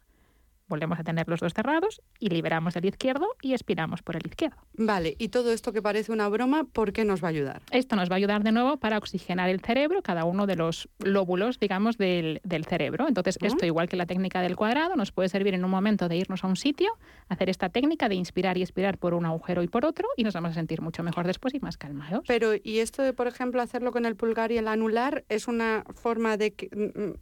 [0.68, 4.56] volvemos a tener los dos cerrados y liberamos el izquierdo y expiramos por el izquierdo.
[4.74, 7.62] Vale, y todo esto que parece una broma, ¿por qué nos va a ayudar?
[7.70, 10.88] Esto nos va a ayudar de nuevo para oxigenar el cerebro, cada uno de los
[10.98, 13.06] lóbulos, digamos, del, del cerebro.
[13.08, 16.16] Entonces, esto, igual que la técnica del cuadrado, nos puede servir en un momento de
[16.16, 16.90] irnos a un sitio,
[17.28, 20.34] hacer esta técnica de inspirar y expirar por un agujero y por otro, y nos
[20.34, 22.24] vamos a sentir mucho mejor después y más calmados.
[22.26, 25.84] Pero, ¿y esto de, por ejemplo, hacerlo con el pulgar y el anular es una
[25.94, 26.68] forma de, que-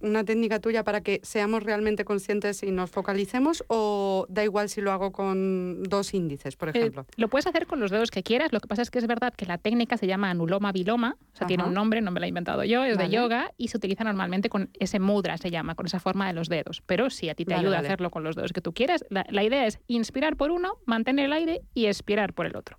[0.00, 3.31] mm, una técnica tuya para que seamos realmente conscientes y nos focalicemos
[3.68, 7.06] o da igual si lo hago con dos índices, por Eh, ejemplo?
[7.16, 8.52] lo puedes hacer con los dedos que quieras.
[8.52, 11.36] Lo que pasa es que es verdad que la técnica se llama anuloma viloma, o
[11.36, 13.08] sea, tiene un nombre, no me lo he inventado yo, es Vale.
[13.08, 16.32] de yoga y se utiliza normalmente con ese mudra, se llama, con esa forma de
[16.32, 16.82] los dedos.
[16.86, 17.88] Pero si a ti te Vale, ayuda vale.
[17.88, 20.74] a hacerlo con los dedos que tú quieras, la, la idea es inspirar por uno,
[20.86, 22.76] mantener el aire y expirar por el otro.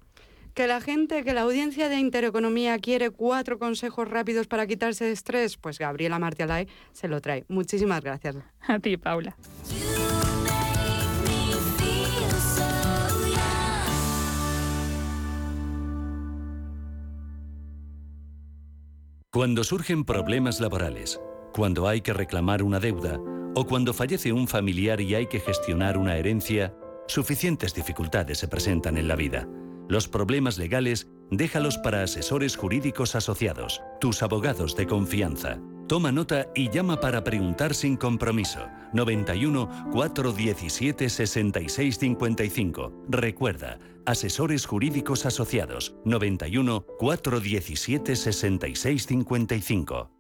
[0.54, 5.12] Que la gente, que la audiencia de Intereconomía quiere cuatro consejos rápidos para quitarse de
[5.12, 7.44] estrés, pues Gabriela Martialay se lo trae.
[7.48, 8.38] Muchísimas gracias.
[8.68, 9.36] A ti, Paula.
[19.34, 21.20] Cuando surgen problemas laborales,
[21.54, 23.20] cuando hay que reclamar una deuda
[23.56, 26.76] o cuando fallece un familiar y hay que gestionar una herencia,
[27.08, 29.48] suficientes dificultades se presentan en la vida.
[29.90, 35.58] Los problemas legales déjalos para asesores jurídicos asociados, tus abogados de confianza.
[35.88, 38.68] Toma nota y llama para preguntar sin compromiso.
[38.94, 42.94] 91 417 66 55.
[43.10, 45.96] Recuerda, asesores jurídicos asociados.
[46.06, 50.12] 91 417 66 55.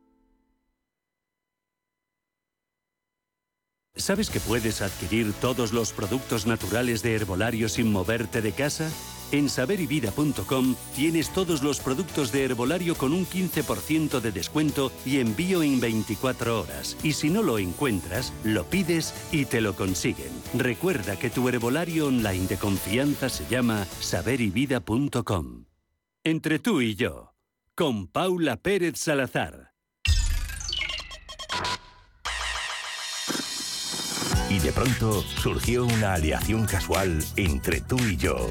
[3.95, 8.91] ¿Sabes que puedes adquirir todos los productos naturales de herbolario sin moverte de casa?
[9.33, 15.63] En saberivida.com tienes todos los productos de herbolario con un 15% de descuento y envío
[15.63, 16.95] en 24 horas.
[17.01, 20.29] Y si no lo encuentras, lo pides y te lo consiguen.
[20.53, 25.65] Recuerda que tu herbolario online de confianza se llama saberivida.com.
[26.23, 27.33] Entre tú y yo,
[27.73, 29.73] con Paula Pérez Salazar.
[34.51, 38.47] Y de pronto surgió una aleación casual entre tú y yo.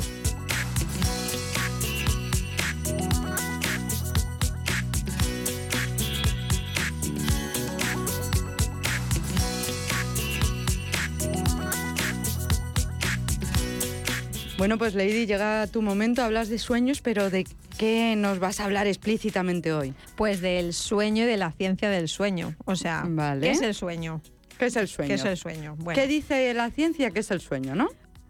[14.63, 17.45] Bueno, pues Lady, llega tu momento, hablas de sueños, pero ¿de
[17.79, 19.93] qué nos vas a hablar explícitamente hoy?
[20.15, 22.55] Pues del sueño y de la ciencia del sueño.
[22.65, 23.41] O sea, Vale.
[23.41, 24.23] ¿qué es el sueño?
[24.61, 25.09] ¿Qué es el sueño?
[25.09, 25.75] ¿Qué es el sueño?
[25.79, 27.89] Bueno, ¿Qué dice la ciencia que es el sueño, no?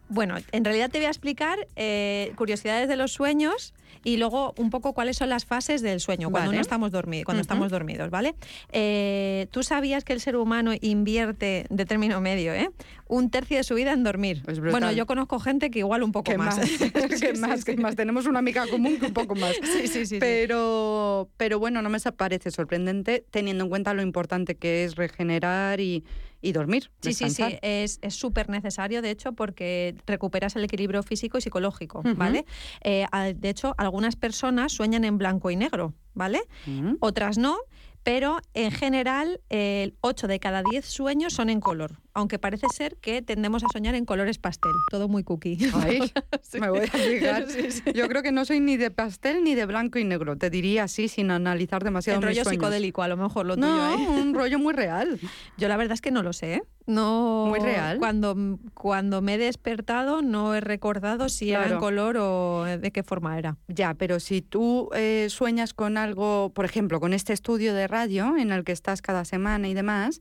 [0.09, 4.69] Bueno, en realidad te voy a explicar eh, curiosidades de los sueños y luego un
[4.69, 8.35] poco cuáles son las fases del sueño cuando no estamos dormidos, cuando estamos dormidos, ¿vale?
[8.71, 12.69] Eh, Tú sabías que el ser humano invierte de término medio, ¿eh?
[13.13, 14.41] Un tercio de su vida en dormir.
[14.71, 16.57] bueno, yo conozco gente que igual un poco más.
[16.57, 17.95] que más, que más.
[17.95, 19.55] Tenemos una amiga común que un poco más.
[19.63, 20.17] sí, sí, sí.
[20.19, 25.79] Pero, pero bueno, no me parece sorprendente teniendo en cuenta lo importante que es regenerar
[25.79, 26.03] y,
[26.41, 26.89] y dormir.
[27.03, 32.01] Sí, sí, sí, es súper necesario, de hecho, porque recuperas el equilibrio físico y psicológico,
[32.15, 32.45] ¿vale?
[32.81, 36.41] Eh, de hecho, algunas personas sueñan en blanco y negro, ¿vale?
[36.65, 36.95] Mm.
[36.99, 37.59] Otras no,
[38.03, 42.97] pero en general el 8 de cada 10 sueños son en color, aunque parece ser
[42.97, 45.57] que tendemos a soñar en colores pastel, todo muy cookie.
[46.59, 47.45] me voy a fijar.
[47.93, 50.83] Yo creo que no soy ni de pastel ni de blanco y negro, te diría
[50.83, 54.21] así sin analizar demasiado El rollo psicodélico, a lo mejor lo tuyo, no, ¿eh?
[54.21, 55.19] un rollo muy real.
[55.57, 56.63] Yo la verdad es que no lo sé, ¿eh?
[56.85, 57.97] No, muy real.
[57.97, 58.35] Cuando,
[58.73, 63.37] cuando me he despertado no he recordado si era en color o de qué forma
[63.37, 63.57] era.
[63.67, 68.35] Ya, pero si tú eh, sueñas con algo, por ejemplo, con este estudio de radio
[68.37, 70.19] en el que estás cada semana y demás,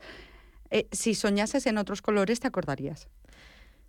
[0.71, 3.09] eh, si soñases en otros colores te acordarías.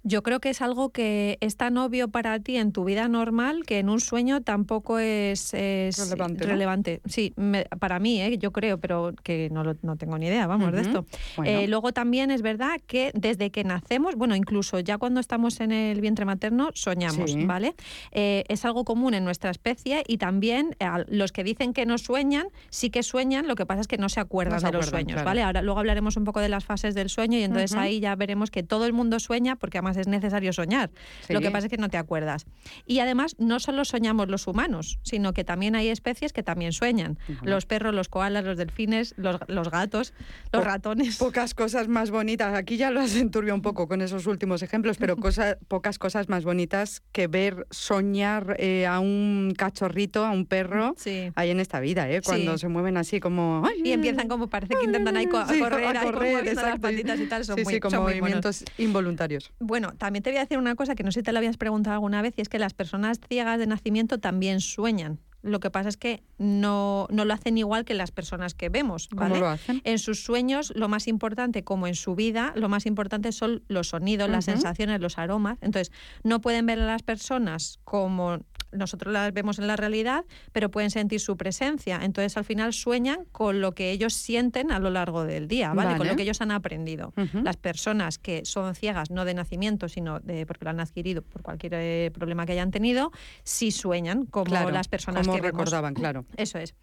[0.04, 3.64] Yo creo que es algo que es tan obvio para ti en tu vida normal
[3.66, 7.02] que en un sueño tampoco es, relevante.
[7.06, 7.34] Sí,
[7.80, 8.38] para mí, ¿eh?
[8.38, 11.06] yo creo, pero que no, no tengo ni idea, vamos, de esto.
[11.46, 15.72] Eh, luego también es verdad que desde que nacemos, bueno, incluso ya cuando estamos en
[15.72, 17.74] el vientre materno, soñamos, ¿vale?
[18.12, 20.76] Eh, es algo común en nuestra especie y también
[21.08, 24.10] los que dicen que no sueñan, sí que sueñan, lo que pasa es que no
[24.10, 25.44] se acuerdan de los sueños, ¿vale?
[25.44, 28.52] Ahora luego hablaremos un poco de las fases del sueño y entonces ahí ya veremos
[28.52, 30.92] que todo el mundo sueña porque además es necesario soñar.
[31.30, 32.46] Lo que pasa es que no te acuerdas.
[32.86, 37.18] Y además, no solo soñamos los humanos, sino que también hay especies que también sueñan.
[37.44, 40.14] Los perros, los koalas, los delfines, los, gatos,
[40.52, 41.18] los ratones.
[41.18, 42.54] Pocas cosas más bonitas.
[42.56, 45.16] Aquí ya lo has enturbiado un poco con esos últimos ejemplos, pero
[45.68, 50.96] pocas cosas más bonitas que ver soñar eh, a un cachorrito, a un perro,
[51.36, 52.22] ahí en esta vida, ¿eh?
[52.22, 53.64] cuando se mueven así como...
[53.84, 57.46] y empiezan como parece que intentan ahí correr, a correr, las patitas y tal.
[57.46, 59.52] Son muy, como movimientos involuntarios.
[59.60, 61.58] Bueno, también te voy a decir una cosa que no sé si te la habías
[61.58, 65.20] preguntado alguna vez, y es que las personas ciegas de nacimiento también sueñan.
[65.44, 69.10] Lo que pasa es que no, no, lo hacen igual que las personas que vemos.
[69.12, 69.40] ¿vale?
[69.40, 69.82] lo hacen?
[69.84, 73.90] En sus sueños, lo más importante, como en su vida, lo más importante son los
[73.90, 75.58] sonidos, las sensaciones, los aromas.
[75.62, 75.92] Entonces,
[76.24, 78.40] no pueden ver a las personas como
[78.74, 82.00] nosotros las vemos en la realidad, pero pueden sentir su presencia.
[82.04, 85.98] Entonces, al final sueñan con lo que ellos sienten a lo largo del día, ¿vale?
[85.98, 87.14] Con lo que ellos han aprendido.
[87.44, 91.42] Las personas que son ciegas, no de nacimiento, sino de, porque lo han adquirido por
[91.42, 93.12] cualquier eh, problema que hayan tenido,
[93.44, 96.26] sí sueñan como las personas como que recordaban, claro.
[96.38, 96.76] Eso es.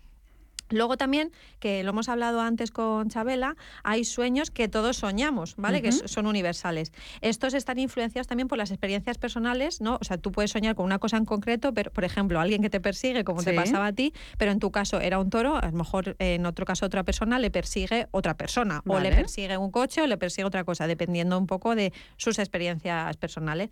[0.71, 5.83] Luego también, que lo hemos hablado antes con Chabela, hay sueños que todos soñamos, ¿vale?
[5.83, 6.93] Que son universales.
[7.21, 9.99] Estos están influenciados también por las experiencias personales, ¿no?
[10.01, 12.71] O sea, tú puedes soñar con una cosa en concreto, pero, por ejemplo, alguien que
[12.71, 15.67] te persigue, como te pasaba a ti, pero en tu caso era un toro, a
[15.67, 19.71] lo mejor en otro caso otra persona le persigue otra persona, o le persigue un
[19.71, 23.71] coche o le persigue otra cosa, dependiendo un poco de sus experiencias personales.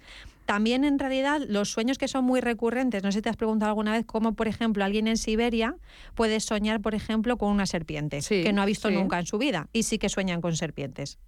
[0.49, 3.69] También en realidad los sueños que son muy recurrentes, no sé si te has preguntado
[3.69, 5.77] alguna vez cómo, por ejemplo, alguien en Siberia
[6.15, 9.69] puede soñar, por ejemplo, con una serpiente que no ha visto nunca en su vida
[9.75, 11.19] y sí que sueñan con serpientes.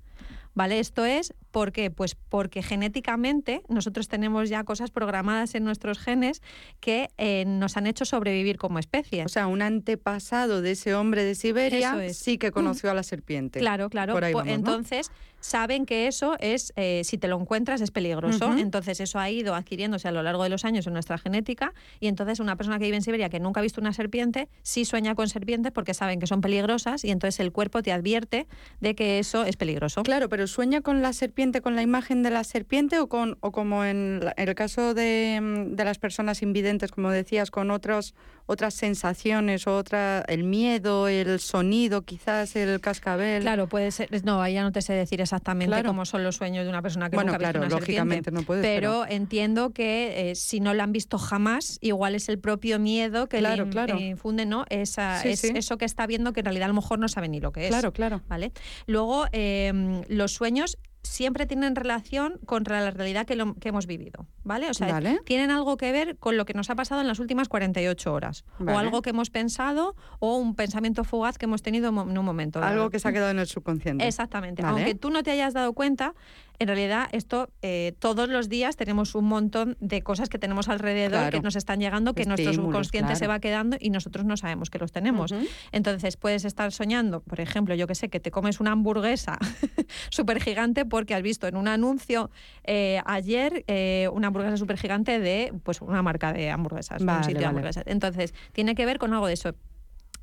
[0.55, 0.81] ¿Vale?
[0.81, 1.91] Esto es ¿por qué?
[1.91, 6.43] Pues porque genéticamente nosotros tenemos ya cosas programadas en nuestros genes
[6.81, 9.25] que eh, nos han hecho sobrevivir como especie.
[9.25, 13.61] O sea, un antepasado de ese hombre de Siberia sí que conoció a la serpiente.
[13.61, 14.19] Claro, claro.
[14.47, 18.57] Entonces, saben que eso es, eh, si te lo encuentras, es peligroso.
[18.57, 21.73] Entonces, eso ha ido adquiriéndose a lo largo de los años en nuestra genética.
[21.99, 24.85] Y entonces, una persona que vive en Siberia que nunca ha visto una serpiente, sí
[24.85, 28.47] sueña con serpientes porque saben que son peligrosas y entonces el cuerpo te advierte
[28.81, 30.03] de que eso es peligroso.
[30.03, 33.53] Claro, pero sueña con la serpiente, con la imagen de la serpiente o, con, o
[33.53, 38.15] como en, el caso de, de las personas invidentes, como decías, con otros
[38.51, 43.43] otras sensaciones, otra, el miedo, el sonido, quizás el cascabel.
[43.43, 44.09] Claro, puede ser.
[44.25, 47.17] No, ya no te sé decir exactamente cómo son los sueños de una persona que
[47.17, 48.63] bueno, nunca ha visto una lógicamente no puede.
[48.63, 53.29] Pero, entiendo que eh, si no la han visto jamás, igual es el propio miedo
[53.29, 53.57] que le,
[54.01, 54.65] infunde, ¿no?
[54.69, 57.41] Esa, es eso que está viendo que en realidad a lo mejor no sabe ni
[57.41, 57.69] lo que es.
[57.69, 58.23] Claro, claro.
[58.29, 58.53] ¿Vale?
[58.87, 64.69] Luego, em, los sueños siempre tienen relación con la realidad que, que hemos vivido, ¿vale?
[64.71, 67.49] O sea, tienen algo que ver con lo que nos ha pasado en las últimas
[67.49, 72.19] 48 horas, o algo que hemos pensado, o un pensamiento fugaz que hemos tenido en
[72.19, 72.63] un momento.
[72.63, 74.07] Algo que se ha quedado en el subconsciente.
[74.07, 74.63] Exactamente.
[74.65, 76.15] Aunque tú no te hayas dado cuenta,
[76.61, 81.31] en realidad esto eh, todos los días tenemos un montón de cosas que tenemos alrededor
[81.31, 84.79] que nos están llegando, que nuestro subconsciente se va quedando y nosotros no sabemos que
[84.79, 85.35] los tenemos.
[85.73, 89.39] Entonces puedes estar soñando, por ejemplo, yo que sé, que te comes una hamburguesa
[90.11, 92.31] súper gigante porque has visto en un anuncio
[92.65, 97.41] eh, ayer eh, una hamburguesa súper gigante de pues una marca de hamburguesas, un sitio
[97.41, 97.85] de hamburguesas.
[97.87, 99.55] Entonces, tiene que ver con algo de eso.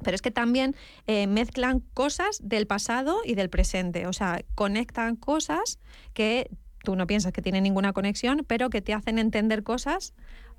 [0.03, 0.76] Pero es que también
[1.07, 5.80] eh, mezclan cosas del pasado y del presente, o sea, conectan cosas
[6.13, 6.51] que
[6.84, 10.13] tú no piensas que tienen ninguna conexión, pero que te hacen entender cosas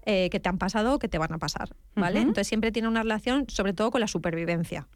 [0.05, 2.21] eh, que te han pasado o que te van a pasar, ¿vale?
[2.21, 4.89] Entonces siempre tiene una relación sobre todo con la supervivencia.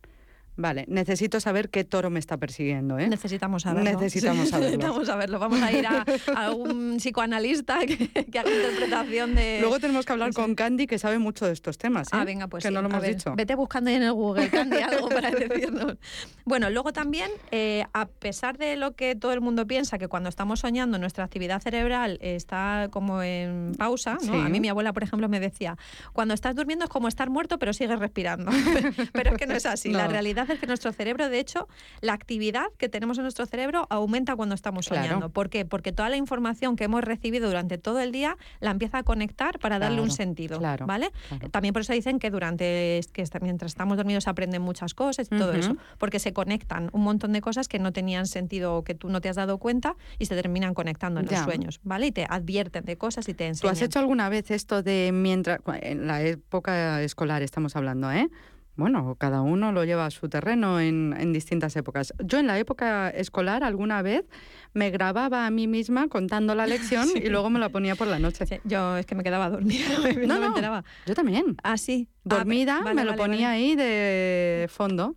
[0.56, 3.08] Vale, necesito saber qué toro me está persiguiendo, ¿eh?
[3.08, 3.90] Necesitamos saberlo.
[3.90, 4.70] Necesitamos saberlo.
[4.76, 5.38] Necesitamos saberlo.
[5.38, 6.04] Vamos a ir a,
[6.36, 9.58] algún psicoanalista que, haga interpretación de...
[9.60, 12.24] Luego tenemos que hablar con Candy, que sabe mucho de estos temas, Ah, ¿eh?
[12.26, 13.34] venga, pues Que no lo hemos dicho.
[13.34, 15.96] Vete buscando ahí en el Google, Candy, algo para decirnos.
[16.44, 20.28] Bueno, luego también, eh, a pesar de lo que todo el mundo piensa, que cuando
[20.28, 24.34] estamos soñando nuestra actividad cerebral está como en pausa, ¿no?
[24.34, 25.78] A mí mi abuela, por ejemplo, me decía,
[26.12, 28.50] cuando estás durmiendo es como estar muerto, pero sigues respirando.
[29.12, 29.90] pero es que no es así.
[29.90, 31.68] La realidad es que nuestro cerebro, de hecho,
[32.00, 35.30] la actividad que tenemos en nuestro cerebro aumenta cuando estamos soñando.
[35.30, 35.64] ¿Por qué?
[35.64, 39.58] Porque toda la información que hemos recibido durante todo el día la empieza a conectar
[39.58, 40.60] para darle un sentido.
[40.60, 41.10] ¿Vale?
[41.50, 45.52] También por eso dicen que durante que mientras estamos dormidos aprenden muchas cosas y todo
[45.52, 49.08] eso, porque se conectan un montón de cosas que no tenían sentido o que tú
[49.08, 52.06] no te has dado cuenta y se terminan conectando en los sueños, ¿vale?
[52.06, 53.74] Y te advierten de cosas y te enseñan.
[53.74, 58.28] ¿Tú has hecho alguna vez esto de mientras en la época escolar estamos hablando, ¿eh?
[58.74, 62.14] Bueno, cada uno lo lleva a su terreno en, en, distintas épocas.
[62.24, 64.24] Yo en la época escolar alguna vez
[64.72, 68.18] me grababa a mí misma contando la lección y luego me la ponía por la
[68.18, 68.60] noche.
[68.64, 69.86] yo es que me quedaba dormida,
[70.26, 71.56] no, no, me Yo también.
[71.62, 72.08] Ah, sí.
[72.24, 75.16] Dormida, me lo ponía ahí de fondo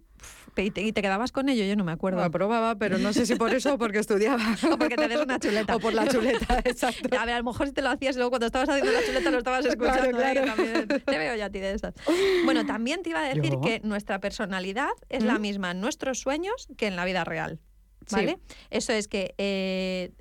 [0.57, 2.21] y te, quedabas con ello, yo no me acuerdo.
[2.21, 4.43] Me probaba, pero no sé si por eso o porque estudiaba.
[4.71, 5.75] o porque te des una chuleta.
[5.75, 7.17] o por la chuleta, exacto.
[7.17, 9.31] A ver, a lo mejor si te lo hacías luego cuando estabas haciendo la chuleta
[9.31, 10.21] lo estabas escuchando.
[10.21, 10.43] ¿eh?
[10.45, 11.93] También, te veo ya a ti de esas.
[12.45, 15.41] Bueno, también te iba a decir que nuestra personalidad es la ¿Mm?
[15.41, 17.59] misma en nuestros sueños que en la vida real.
[18.11, 18.37] ¿Vale?
[18.69, 20.11] Eso es que eh,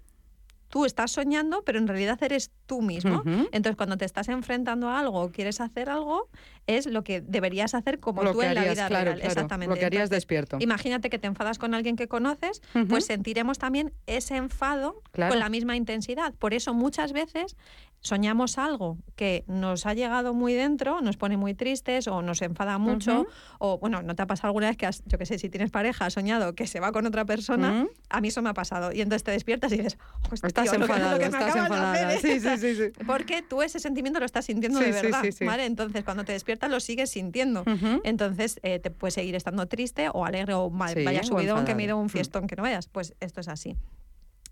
[0.75, 3.22] tú estás soñando, pero en realidad eres tú mismo.
[3.53, 6.29] Entonces, cuando te estás enfrentando a algo o quieres hacer algo,
[6.66, 9.20] es lo que deberías hacer como tú en la vida real.
[9.22, 9.72] Exactamente.
[9.72, 10.57] Lo que harías despierto.
[10.59, 15.49] Imagínate que te enfadas con alguien que conoces, pues sentiremos también ese enfado con la
[15.49, 16.35] misma intensidad.
[16.35, 17.57] Por eso muchas veces
[18.05, 22.77] soñamos algo que nos ha llegado muy dentro, nos pone muy tristes o nos enfada
[22.77, 23.27] mucho,
[23.59, 25.71] o bueno, ¿no te ha pasado alguna vez que has, yo qué sé, si tienes
[25.71, 27.87] pareja, has soñado que se va con otra persona?
[28.11, 28.93] A mí eso me ha pasado.
[28.93, 29.99] Y entonces te despiertas y dices,
[30.43, 32.19] estás enfadado, estás enfadada.
[32.19, 35.65] Sí, sí, sí, sí, Porque tú ese sentimiento lo estás sintiendo de verdad, ¿vale?
[35.65, 37.65] Entonces cuando te despiertas lo sigues sintiendo.
[38.05, 41.97] Entonces eh, te puedes seguir estando triste o alegre o vaya subido aunque me ido
[41.97, 42.87] un fiestón que no veas.
[42.87, 43.77] Pues esto es así.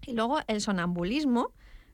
[0.06, 1.52] Y luego el sonambulismo,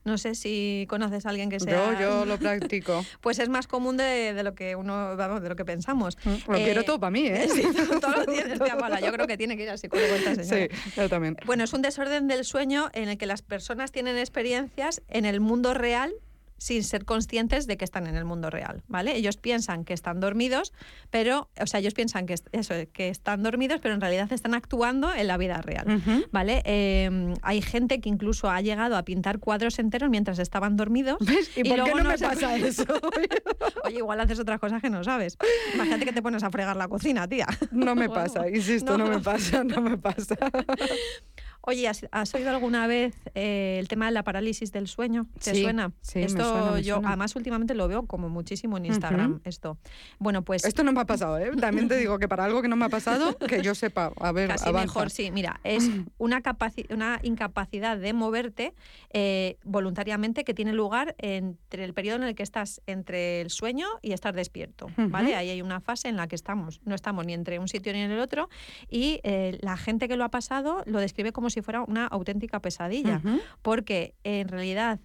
[0.09, 1.93] no sé si conoces a alguien que sea.
[1.93, 3.05] Yo, yo lo practico.
[3.21, 6.17] pues es más común de, lo que uno, vamos, de lo que pensamos.
[6.25, 7.47] Mm, lo quiero eh, todo para mí, ¿eh?
[7.53, 7.63] Sí,
[8.01, 8.59] todo lo tienes.
[8.59, 11.37] Yo creo que tiene que ir al psicólogo esta Sí, yo también.
[11.45, 15.39] Bueno, es un desorden del sueño en el que las personas tienen experiencias en el
[15.39, 16.13] mundo real
[16.59, 19.15] sin ser conscientes de que están en el mundo real, ¿vale?
[19.15, 20.73] Ellos piensan que están dormidos,
[21.09, 25.13] pero, o sea, ellos piensan que, eso, que están dormidos, pero en realidad están actuando
[25.13, 26.01] en la vida real,
[26.31, 26.61] ¿vale?
[26.65, 31.17] Em, hay gente que incluso ha llegado a pintar cuadros enteros mientras estaban dormidos.
[31.55, 32.83] ¿Y, por qué no, me pasa eso?
[33.85, 35.37] Oye, igual haces otras cosas que no sabes.
[35.73, 37.47] Imagínate que te pones a fregar la cocina, tía.
[37.71, 40.35] No me pasa, insisto, no me pasa, no me pasa.
[41.69, 45.27] Oye, ¿has, oído alguna vez eh, el tema de la parálisis del sueño?
[45.39, 45.91] ¿Te suena?
[46.01, 49.77] Sí, esto me yo además últimamente lo veo como muchísimo en Instagram esto.
[50.17, 51.51] Bueno, pues Esto no me ha pasado, ¿eh?
[51.59, 54.31] También te digo que para algo que no me ha pasado, que yo sepa, a
[54.31, 56.41] ver, casi mejor, sí, mira, es una
[56.89, 58.73] una incapacidad de moverte
[59.13, 63.87] eh, voluntariamente que tiene lugar entre el periodo en el que estás entre el sueño
[64.01, 65.35] y estar despierto, ¿vale?
[65.35, 67.99] Ahí hay una fase en la que estamos, no estamos ni entre un sitio ni
[67.99, 68.49] en el otro
[68.89, 72.61] y eh, la gente que lo ha pasado lo describe como si fuera una auténtica
[72.61, 73.21] pesadilla,
[73.61, 74.99] porque en realidad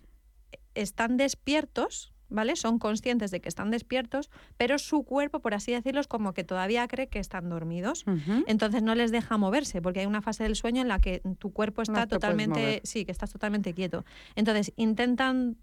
[0.75, 2.57] están despiertos, ¿vale?
[2.57, 6.43] Son conscientes de que están despiertos, pero su cuerpo, por así decirlo, es como que
[6.43, 8.05] todavía cree que están dormidos.
[8.47, 11.53] Entonces no les deja moverse, porque hay una fase del sueño en la que tu
[11.53, 14.05] cuerpo está totalmente, sí, que estás totalmente quieto.
[14.35, 15.57] Entonces intentan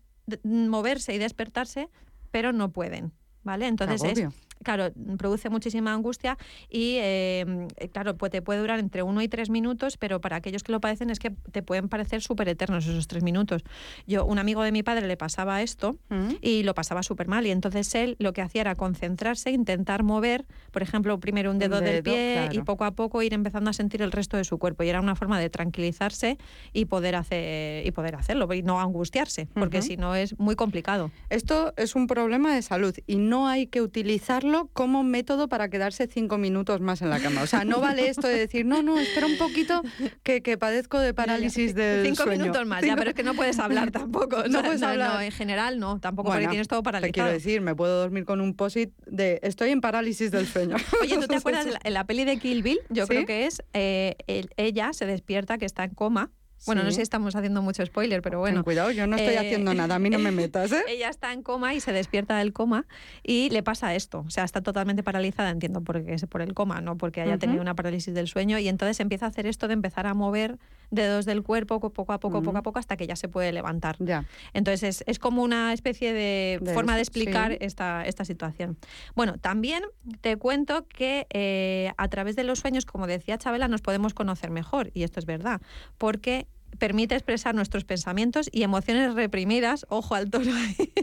[0.43, 1.89] moverse y despertarse,
[2.29, 3.11] pero no pueden,
[3.43, 3.67] ¿vale?
[3.67, 4.23] Entonces es
[4.63, 6.37] claro, produce muchísima angustia
[6.69, 10.63] y, eh, claro, pues te puede durar entre uno y tres minutos, pero para aquellos
[10.63, 13.63] que lo padecen es que te pueden parecer súper eternos esos tres minutos.
[14.07, 16.35] Yo, un amigo de mi padre le pasaba esto Mm.
[16.41, 20.45] y lo pasaba súper mal y entonces él lo que hacía era concentrarse, intentar mover,
[20.71, 23.73] por ejemplo, primero un dedo, del dedo, pie y poco a poco ir empezando a
[23.73, 26.37] sentir el resto de su cuerpo y era una forma de tranquilizarse
[26.73, 31.11] y poder hacer y poder hacerlo y no angustiarse, porque si no es muy complicado.
[31.29, 36.07] Esto es un problema de salud y no hay que utilizarlo como método para quedarse
[36.07, 37.41] cinco minutos más en la cama.
[37.41, 39.81] O sea, no vale esto de decir, no, no, espera un poquito
[40.23, 42.41] que, que padezco de parálisis del Cinco sueño.
[42.43, 44.37] minutos más, ya, pero es que no puedes hablar tampoco.
[44.37, 45.21] o No sea, puedes hablar.
[45.23, 47.13] en general no, tampoco Bueno, porque tienes todo Te paralizado.
[47.13, 50.75] quiero decir, me puedo dormir con un posit de estoy en parálisis del sueño.
[51.01, 52.79] Oye, ¿tú te acuerdas de la, en la peli de Kill Bill?
[52.89, 53.09] Yo ¿Sí?
[53.09, 56.31] creo que es eh, el- ella se despierta que está en coma.
[56.65, 58.63] Bueno, no sé si estamos haciendo mucho spoiler, pero Ten bueno.
[58.63, 60.83] cuidado, yo no estoy eh, haciendo nada, a mí no me metas, ¿eh?
[60.87, 62.85] Ella está en coma y se despierta del coma
[63.23, 64.23] y le pasa esto.
[64.27, 67.61] O sea, está totalmente paralizada, entiendo porque es por el coma, no porque haya tenido
[67.61, 68.59] una parálisis del sueño.
[68.59, 70.59] Y entonces empieza a hacer esto de empezar a mover
[70.91, 73.95] dedos del cuerpo poco a poco, poco a poco, hasta que ya se puede levantar.
[73.99, 74.25] Ya.
[74.53, 77.57] Entonces es, es como una especie de, De forma de explicar sí.
[77.61, 78.77] esta, esta situación.
[79.15, 79.83] Bueno, también
[80.21, 84.51] te cuento que eh, a través de los sueños, como decía Chabela, nos podemos conocer
[84.51, 85.61] mejor, y esto es verdad,
[85.97, 86.47] porque
[86.79, 90.93] permite expresar nuestros pensamientos y emociones reprimidas, ojo al toro, ahí,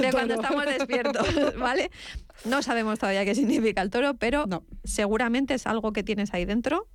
[0.00, 0.42] de cuando toro.
[0.48, 1.90] estamos despiertos, ¿vale?
[2.44, 4.64] No sabemos todavía qué significa el toro, pero No.
[4.84, 6.88] seguramente es algo que tienes ahí dentro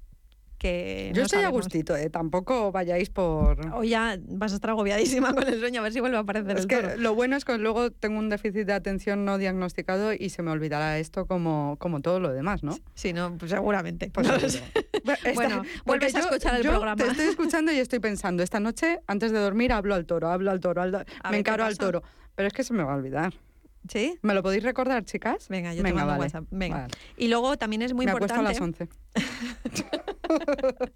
[0.57, 2.09] que Yo no estoy a gustito, ¿eh?
[2.09, 3.59] Tampoco vayáis por...
[3.75, 6.57] Hoy ya vas a estar agobiadísima con el sueño, a ver si vuelve a aparecer
[6.57, 6.97] Es el que toro.
[6.97, 10.51] lo bueno es que luego tengo un déficit de atención no diagnosticado y se me
[10.51, 12.77] olvidará esto como, como todo lo demás, ¿no?
[12.95, 14.09] Si no, pues seguramente.
[14.13, 14.71] Pues No seguro.
[15.03, 17.03] Bueno, esta- Bueno, porque vuelves a escuchar el yo programa.
[17.03, 20.51] Te estoy escuchando y estoy pensando, esta noche, antes de dormir, hablo al toro, hablo
[20.51, 22.03] al toro, hablo- me ver, ¿qué encaro al toro.
[22.35, 23.33] Pero es que se me va a olvidar.
[23.87, 24.17] ¿Sí?
[24.21, 25.47] ¿Me lo podéis recordar, chicas?
[25.47, 26.21] Venga, yo te Venga, mando vale.
[26.23, 26.45] WhatsApp.
[26.51, 26.77] Venga.
[26.81, 26.93] Vale.
[27.17, 28.85] Y luego también es muy me acuesto a importante.
[28.85, 28.89] las
[30.31, 30.87] 11.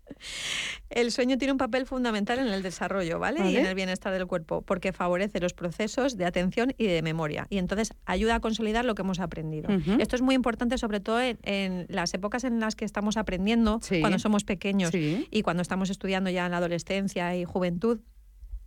[0.90, 3.50] El sueño tiene un papel fundamental en el desarrollo, ¿vale?
[3.50, 7.48] Y en el bienestar del cuerpo, porque favorece los procesos de atención y de memoria.
[7.50, 9.70] Y entonces ayuda a consolidar lo que hemos aprendido.
[10.00, 13.80] Esto es muy importante, sobre todo en, en las épocas en las que estamos aprendiendo,
[13.82, 14.02] Sí.
[14.02, 15.28] cuando somos pequeños Sí.
[15.32, 18.00] y cuando estamos estudiando ya en la adolescencia y juventud.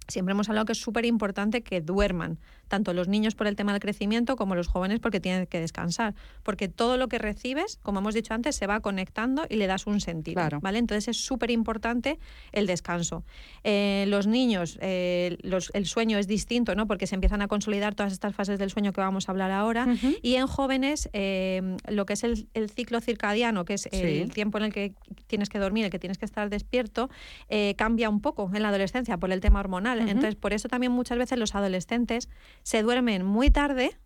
[0.06, 2.38] Siempre hemos hablado que es súper importante que duerman,
[2.68, 6.14] tanto los niños por el tema del crecimiento como los jóvenes porque tienen que descansar.
[6.42, 9.86] Porque todo lo que recibes, como hemos dicho antes, se va conectando y le das
[9.86, 10.34] un sentido.
[10.34, 10.60] Claro.
[10.60, 10.78] ¿vale?
[10.78, 12.18] Entonces es súper importante
[12.52, 13.24] el descanso.
[13.62, 16.86] Eh, los niños, eh, los- el sueño es distinto, ¿no?
[16.86, 19.86] porque se empiezan a consolidar todas estas fases del sueño que vamos a hablar ahora.
[20.22, 23.86] Y en jóvenes, eh, lo que es el, el ciclo circadiano, que es
[24.22, 24.94] el tiempo en el que
[25.26, 27.10] tienes que dormir, el que tienes que estar despierto,
[27.48, 30.00] eh, cambia un poco en la adolescencia por el tema hormonal.
[30.08, 32.28] Entonces, por eso también muchas veces los adolescentes
[32.64, 33.96] se duermen muy tarde,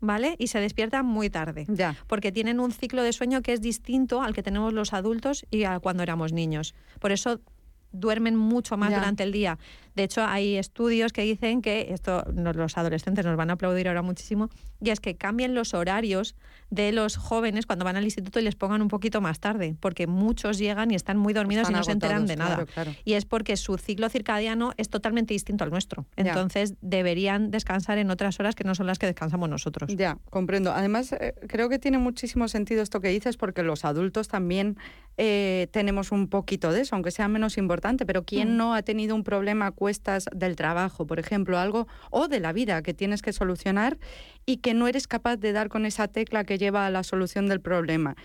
[0.00, 0.36] ¿vale?
[0.38, 1.66] Y se despiertan muy tarde.
[1.68, 1.96] Ya.
[2.06, 5.64] Porque tienen un ciclo de sueño que es distinto al que tenemos los adultos y
[5.64, 6.74] a cuando éramos niños.
[7.00, 7.40] Por eso
[7.94, 8.98] duermen mucho más Ya.
[8.98, 9.58] durante el día.
[9.94, 13.86] De hecho, hay estudios que dicen que esto nos- los adolescentes nos van a aplaudir
[13.88, 16.34] ahora muchísimo, y es que cambien los horarios
[16.70, 20.08] de los jóvenes cuando van al instituto y les pongan un poquito más tarde, porque
[20.08, 22.56] muchos llegan y están muy dormidos Están y no se enteran de nada.
[22.56, 22.92] claro, claro.
[23.04, 26.06] Y es porque su ciclo circadiano es totalmente distinto al nuestro.
[26.16, 26.24] Ya.
[26.28, 29.88] Entonces, deberían descansar en otras horas que no son las que descansamos nosotros.
[29.94, 30.72] Ya, comprendo.
[30.72, 34.76] Además, eh, creo que tiene muchísimo sentido esto que dices porque los adultos también
[35.16, 38.56] eh, tenemos un poquito de eso, aunque sea menos importante, pero ¿quién Mm.
[38.56, 42.52] no ha tenido un problema a cuestas del trabajo, por ejemplo, algo, o de la
[42.52, 43.98] vida que tienes que solucionar
[44.46, 47.46] y que no eres capaz de dar con esa tecla que lleva a la solución
[47.46, 48.16] del problema?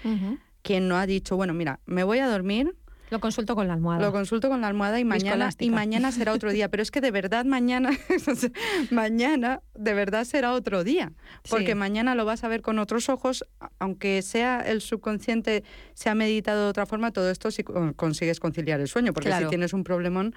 [0.62, 2.76] ¿Quién no ha dicho, bueno, mira, me voy a dormir,
[3.12, 4.05] Lo consulto con la almohada.
[4.05, 6.70] lo consulto con la almohada y mañana, y mañana será otro día.
[6.70, 7.89] Pero es que de verdad mañana,
[8.91, 11.12] mañana de verdad será otro día.
[11.49, 11.76] Porque Sí.
[11.76, 13.45] mañana lo vas a ver con otros ojos,
[13.80, 18.39] aunque sea el subconsciente, se ha meditado de otra forma, todo esto si co- consigues
[18.39, 19.14] conciliar el sueño.
[19.14, 19.47] Porque Claro.
[19.47, 20.34] si tienes un problemón,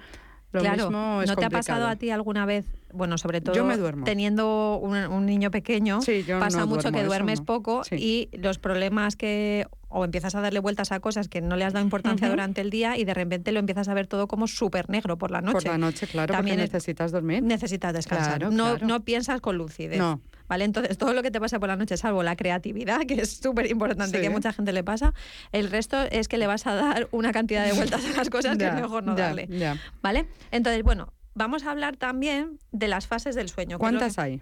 [0.53, 3.55] lo claro, mismo es ¿no te ha pasado a ti alguna vez, bueno, sobre todo
[3.55, 4.05] Yo me duermo.
[4.05, 7.45] teniendo un, un niño pequeño, Sí, pasa no mucho duermo, que duermes no.
[7.45, 7.95] poco Sí.
[8.31, 11.73] y los problemas que o empiezas a darle vueltas a cosas que no le has
[11.73, 14.89] dado importancia durante el día y de repente lo empiezas a ver todo como súper
[14.89, 15.53] negro por la noche.
[15.53, 17.43] Por la noche, claro, También porque necesitas dormir.
[17.43, 18.39] Necesitas descansar.
[18.39, 18.87] Claro, no, claro.
[18.87, 19.97] no piensas con lucidez.
[19.99, 20.19] No.
[20.53, 20.65] ¿Vale?
[20.65, 23.65] Entonces, todo lo que te pasa por la noche, salvo la creatividad, que es súper
[23.71, 24.21] importante, Sí.
[24.21, 25.11] que a mucha gente le pasa,
[25.51, 28.55] el resto es que le vas a dar una cantidad de vueltas a las cosas
[28.55, 29.47] que es mejor no ya, darle.
[29.49, 29.79] ya.
[30.03, 30.27] ¿Vale?
[30.51, 33.79] Entonces, bueno, vamos a hablar también de las fases del sueño.
[33.79, 34.41] ¿Cuántas que- hay?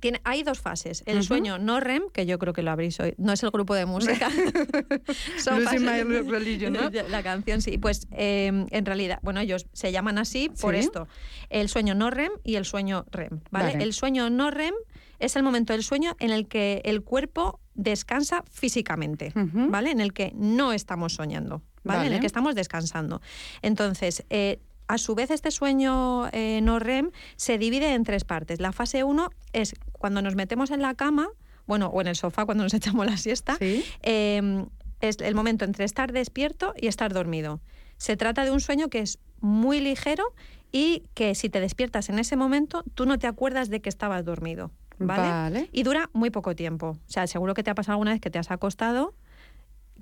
[0.00, 1.02] tiene, hay dos fases.
[1.06, 3.74] El sueño no REM, que yo creo que lo habréis oído, no es el grupo
[3.74, 4.30] de música.
[5.38, 6.88] Son fases- My Religion, ¿no?
[7.10, 7.78] La canción sí.
[7.78, 10.80] Pues eh, en realidad, bueno, ellos se llaman así por Sí.
[10.80, 11.08] esto.
[11.50, 13.40] El sueño no REM y el sueño REM.
[13.50, 13.72] ¿vale?
[13.72, 13.82] Vale.
[13.84, 14.74] El sueño no REM
[15.18, 19.90] es el momento del sueño en el que el cuerpo descansa físicamente, ¿vale?
[19.90, 22.06] En el que no estamos soñando, ¿vale?
[22.06, 23.20] En el que estamos descansando.
[23.62, 28.58] Entonces, eh, a su vez, este sueño eh, no REM se divide en tres partes.
[28.58, 31.28] La fase 1 es cuando nos metemos en la cama,
[31.66, 33.58] bueno, o en el sofá cuando nos echamos la siesta,
[34.02, 34.66] em,
[35.00, 37.60] es el momento entre estar despierto y estar dormido.
[37.98, 40.24] Se trata de un sueño que es muy ligero
[40.72, 44.24] y que si te despiertas en ese momento, tú no te acuerdas de que estabas
[44.24, 44.72] dormido.
[44.98, 45.68] ¿Vale?
[45.72, 46.90] Y dura muy poco tiempo.
[46.90, 49.14] O sea, seguro que te ha pasado alguna vez que te has acostado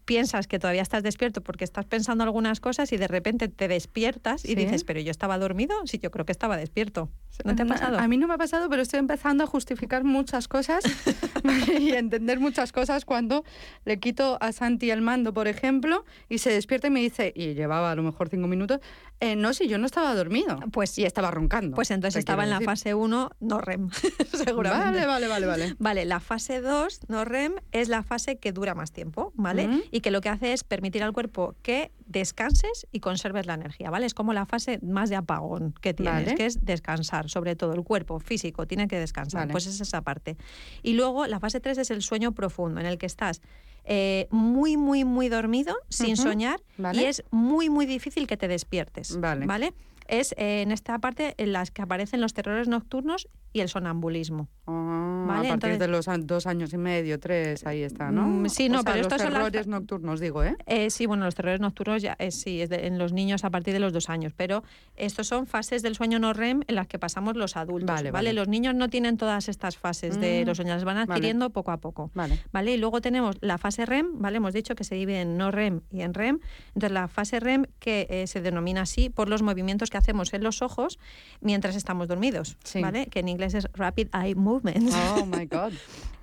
[0.06, 4.44] piensas que todavía estás despierto porque estás pensando algunas cosas y de repente te despiertas
[4.44, 7.10] y dices, pero yo estaba dormido, sí, yo creo que estaba despierto.
[7.44, 7.98] ¿No te ha pasado?
[7.98, 10.84] A mí no me ha pasado, pero estoy empezando a justificar muchas cosas
[11.78, 13.44] y a entender muchas cosas cuando
[13.84, 17.54] le quito a Santi el mando, por ejemplo, y se despierta y me dice, y
[17.54, 18.80] llevaba a lo mejor cinco minutos,
[19.20, 20.60] eh, no, si yo no estaba dormido.
[20.72, 21.74] Pues, y estaba roncando.
[21.74, 23.90] Pues entonces estaba en la fase 1, no REM,
[24.32, 25.06] seguramente.
[25.06, 25.76] Vale, vale, vale, vale.
[25.78, 29.84] Vale, la fase 2, no REM, es la fase que dura más tiempo, ¿vale?
[29.96, 33.88] Y que lo que hace es permitir al cuerpo que descanses y conserves la energía,
[33.88, 34.04] ¿vale?
[34.04, 37.82] Es como la fase más de apagón que tienes, que es descansar, sobre todo el
[37.82, 40.36] cuerpo físico tiene que descansar, pues es esa parte.
[40.82, 43.40] Y luego la fase 3 es el sueño profundo, en el que estás
[43.84, 46.60] eh, muy, muy, muy dormido, sin soñar,
[46.92, 49.18] y es muy, muy difícil que te despiertes.
[49.18, 49.46] Vale.
[49.46, 49.72] ¿vale?
[50.08, 54.48] Es eh, en esta parte en las que aparecen los terrores nocturnos y el sonambulismo.
[54.66, 58.26] Ah, a partir de los dos años y medio, tres, ahí está, ¿no?
[58.26, 60.56] Mm, sí, no, pero estos son los terrores nocturnos, digo, ¿eh?
[60.66, 60.90] ¿eh?
[60.90, 63.80] Sí, bueno, los terrores nocturnos ya, eh, sí, es en los niños a partir de
[63.80, 64.62] los dos años, pero
[64.96, 68.10] estos son fases del sueño no REM en las que pasamos los adultos, ¿vale?
[68.10, 68.32] vale.
[68.32, 71.70] Los niños no tienen todas estas fases de mm, los sueños, las van adquiriendo poco
[71.70, 72.38] a poco, ¿vale?
[72.52, 72.74] ¿vale?
[72.74, 74.36] Y luego tenemos la fase REM, ¿vale?
[74.36, 76.40] Hemos dicho que se divide en no REM y en REM.
[76.68, 80.62] Entonces, la fase REM que se denomina así por los movimientos que hacemos en los
[80.62, 80.98] ojos
[81.40, 83.06] mientras estamos dormidos, ¿vale?
[83.06, 84.90] Que en inglés es Rapid Eye Movement.
[85.16, 85.72] Oh my God.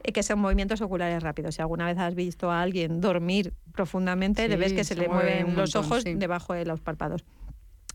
[0.03, 1.55] que son movimientos oculares rápidos.
[1.55, 5.55] Si alguna vez has visto a alguien dormir profundamente, le ves que se, le mueven
[5.55, 7.24] los ojos debajo de los párpados.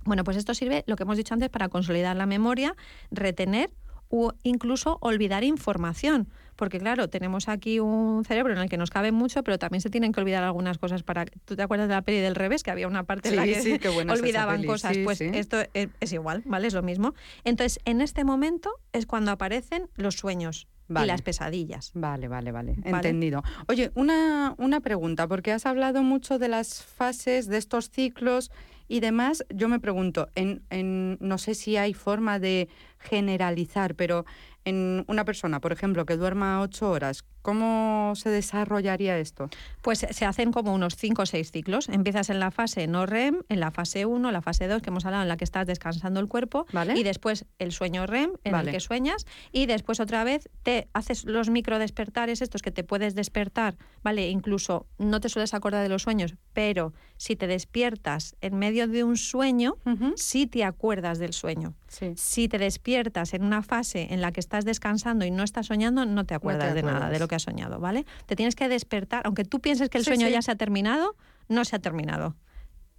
[0.04, 2.74] Bueno, pues esto sirve, lo que hemos dicho antes, para consolidar la memoria,
[3.10, 3.70] retener
[4.08, 6.28] o incluso olvidar información.
[6.58, 9.90] Porque claro, tenemos aquí un cerebro en el que nos cabe mucho, pero también se
[9.90, 11.24] tienen que olvidar algunas cosas para...
[11.24, 12.64] ¿Tú te acuerdas de la peli del revés?
[12.64, 14.98] Que había una parte en la que olvidaban cosas.
[15.04, 16.66] pues esto es, igual, ¿vale?
[16.66, 17.14] Es lo mismo.
[17.44, 20.66] Entonces, en este momento es cuando aparecen los sueños.
[20.88, 21.92] y las pesadillas.
[21.94, 23.44] Vale, vale, vale, Entendido.
[23.68, 28.50] Oye, una, una pregunta, porque has hablado mucho de las fases, de estos ciclos
[28.88, 29.44] y demás.
[29.54, 34.26] Yo me pregunto, en, en, no sé si hay forma de generalizar, pero
[34.68, 39.48] en una persona, por ejemplo, que duerma ocho horas, ¿cómo se desarrollaría esto?
[39.82, 41.88] Pues se hacen como unos cinco o seis ciclos.
[41.88, 45.04] Empiezas en la fase no REM, en la fase 1, la fase 2, que hemos
[45.04, 46.66] hablado, en la que estás descansando el cuerpo,
[46.96, 51.24] y después el sueño REM, en el que sueñas, y después otra vez te haces
[51.24, 54.28] los micro despertares, estos que te puedes despertar, ¿vale?
[54.28, 59.04] Incluso no te sueles acordar de los sueños, pero si te despiertas en medio de
[59.04, 59.76] un sueño,
[60.16, 61.74] sí te acuerdas del sueño.
[62.16, 66.04] Si te despiertas en una fase en la que estás descansando y no estás soñando,
[66.04, 68.06] no te acuerdas de nada de lo que has soñado, ¿vale?
[68.26, 71.16] Te tienes que despertar, aunque tú pienses que el sueño ya se ha terminado,
[71.48, 72.34] no se ha terminado.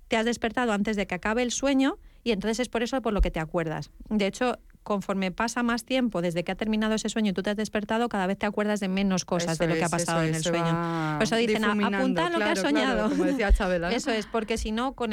[0.07, 3.13] Te has despertado antes de que acabe el sueño y entonces es por eso por
[3.13, 3.91] lo que te acuerdas.
[4.09, 4.57] De hecho,
[4.89, 8.09] conforme pasa más tiempo desde que ha terminado ese sueño y tú te has despertado,
[8.09, 11.15] cada vez te acuerdas de menos cosas de lo que ha pasado en el sueño.
[11.17, 13.07] Por eso dicen, apunta lo que has soñado.
[13.09, 13.91] como decía Chabela.
[13.91, 15.11] Eso es, porque si no, con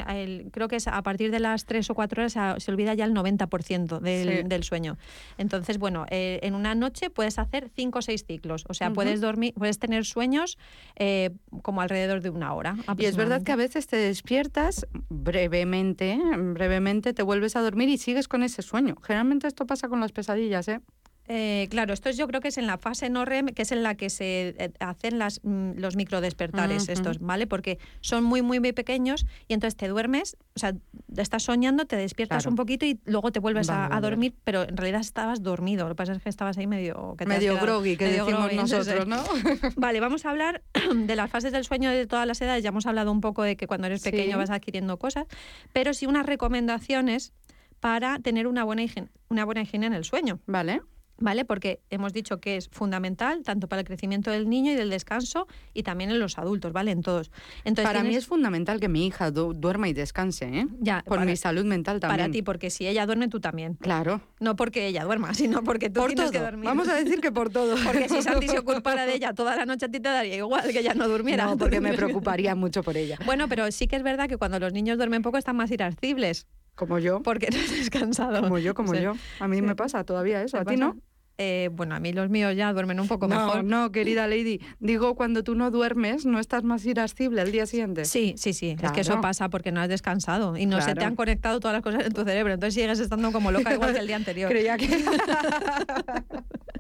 [0.51, 3.13] creo que es a partir de las 3 o 4 horas se, olvida ya el
[3.13, 4.97] 90% del, del, sueño.
[5.37, 8.65] Entonces, bueno, eh, en una noche puedes hacer 5 o 6 ciclos.
[8.69, 10.57] O sea, puedes dormir, puedes tener sueños
[10.95, 12.77] eh, como alrededor de una hora.
[12.97, 16.19] Y es verdad que a veces te despiertas brevemente,
[16.55, 18.97] brevemente te vuelves a dormir y sigues con ese sueño.
[19.03, 20.81] Generalmente esto pasa con las pesadillas, ¿eh?
[21.29, 23.83] Eh, claro, esto yo creo que es en la fase no REM, que es en
[23.83, 27.47] la que se eh, hacen las, mm, los microdespertares estos, ¿vale?
[27.47, 30.75] Porque son muy, muy, muy pequeños y entonces te duermes, o sea,
[31.17, 35.01] estás soñando, te despiertas un poquito y luego te vuelves a, dormir, pero en realidad
[35.01, 35.85] estabas dormido.
[35.85, 37.15] Lo que pasa es que estabas ahí medio...
[37.19, 39.25] Que medio groggy, que decimos nosotros, ¿no?
[39.77, 40.63] vale, vamos a hablar
[40.95, 42.63] de las fases del sueño de todas las edades.
[42.63, 45.27] Ya hemos hablado un poco de que cuando eres pequeño vas adquiriendo cosas,
[45.73, 47.33] pero sí unas recomendaciones
[47.81, 50.41] para tener una buena higiene, una buena higiene en el sueño.
[50.47, 50.83] Vale.
[51.19, 51.45] ¿vale?
[51.45, 55.47] Porque hemos dicho que es fundamental tanto para el crecimiento del niño y del descanso
[55.73, 56.91] y también en los adultos, ¿vale?
[56.91, 57.31] En todos.
[57.65, 60.67] Entonces, para mí es fundamental que mi hija duerma y descanse, ¿eh?
[60.81, 62.19] Ya, Por mi salud mental también.
[62.19, 63.75] Para ti, porque si ella duerme, tú también.
[63.75, 64.21] Claro.
[64.41, 66.65] No porque ella duerma, sino porque tú tienes que dormir.
[66.65, 67.77] Vamos a decir que por todo.
[67.85, 70.71] porque si Santi se ocupara de ella toda la noche, a ti te daría igual
[70.71, 71.47] que ella no durmiera.
[71.47, 73.19] No, porque me preocuparía mucho por ella.
[73.25, 76.47] Bueno, pero sí que es verdad que cuando los niños duermen poco están más irascibles.
[76.77, 77.23] Como yo.
[77.23, 78.41] Porque no has descansado.
[78.43, 79.15] Como yo, como yo.
[79.41, 80.59] A mí me pasa todavía eso.
[80.59, 80.97] ¿A ti no?
[81.39, 83.65] eh, bueno, a mí los míos ya duermen un poco mejor.
[83.65, 88.05] No, querida Lady, digo cuando tú no duermes, ¿no estás más irascible el día siguiente?
[88.05, 91.05] Sí, sí, sí, es que eso pasa porque no has descansado y no se te
[91.05, 94.01] han conectado todas las cosas en tu cerebro, entonces sigues estando como loca igual que
[94.01, 94.51] el día anterior.
[94.51, 94.89] Creía que...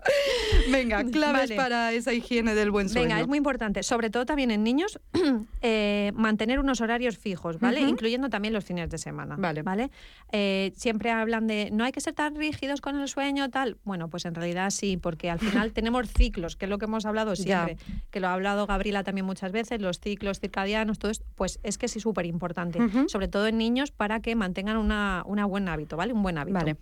[0.70, 3.09] Venga, claves para esa higiene del buen sueño.
[3.09, 4.98] Venga, es muy importante, sobre todo también en niños,
[5.62, 7.80] eh, mantener unos horarios fijos, ¿vale?
[7.80, 9.36] Incluyendo también los fines de semana.
[9.38, 9.62] Vale.
[9.62, 9.90] ¿vale?
[10.32, 13.76] Eh, siempre hablan de no hay que ser tan rígidos con el sueño, tal.
[13.84, 17.07] Bueno, pues en realidad sí, porque al final tenemos ciclos, que es lo que hemos
[17.07, 17.76] hablado siempre,
[18.11, 21.78] que lo ha hablado Gabriela también muchas veces, los ciclos circadianos, todo esto, pues es
[21.78, 22.78] que sí súper importante,
[23.09, 26.12] sobre todo en niños para que mantengan una, buen hábito, ¿vale?
[26.12, 26.59] Un buen hábito.
[26.59, 26.76] Vale.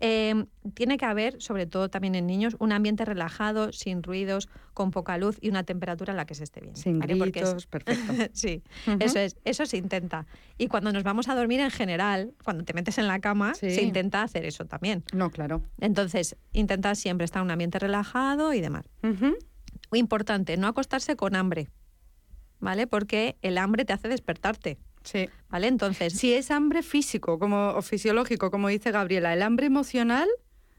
[0.00, 4.90] Eh, tiene que haber, sobre todo también en niños, un ambiente relajado, sin ruidos, con
[4.90, 6.76] poca luz y una temperatura en la que se esté bien.
[6.76, 8.12] Sin gritos, perfecto.
[8.32, 8.62] sí,
[9.00, 10.26] eso es, eso se intenta.
[10.56, 13.82] Y cuando nos vamos a dormir en general, cuando te metes en la cama, se
[13.82, 15.04] intenta hacer eso también.
[15.12, 15.62] No, claro.
[15.80, 18.84] Entonces, intenta siempre estar en un ambiente relajado y demás.
[19.02, 21.68] Muy importante, no acostarse con hambre,
[22.60, 22.86] ¿vale?
[22.86, 24.78] Porque el hambre te hace despertarte.
[25.02, 25.28] Sí.
[25.48, 25.68] ¿Vale?
[25.68, 26.12] Entonces.
[26.12, 30.28] Si es hambre físico como, o fisiológico, como dice Gabriela, el hambre emocional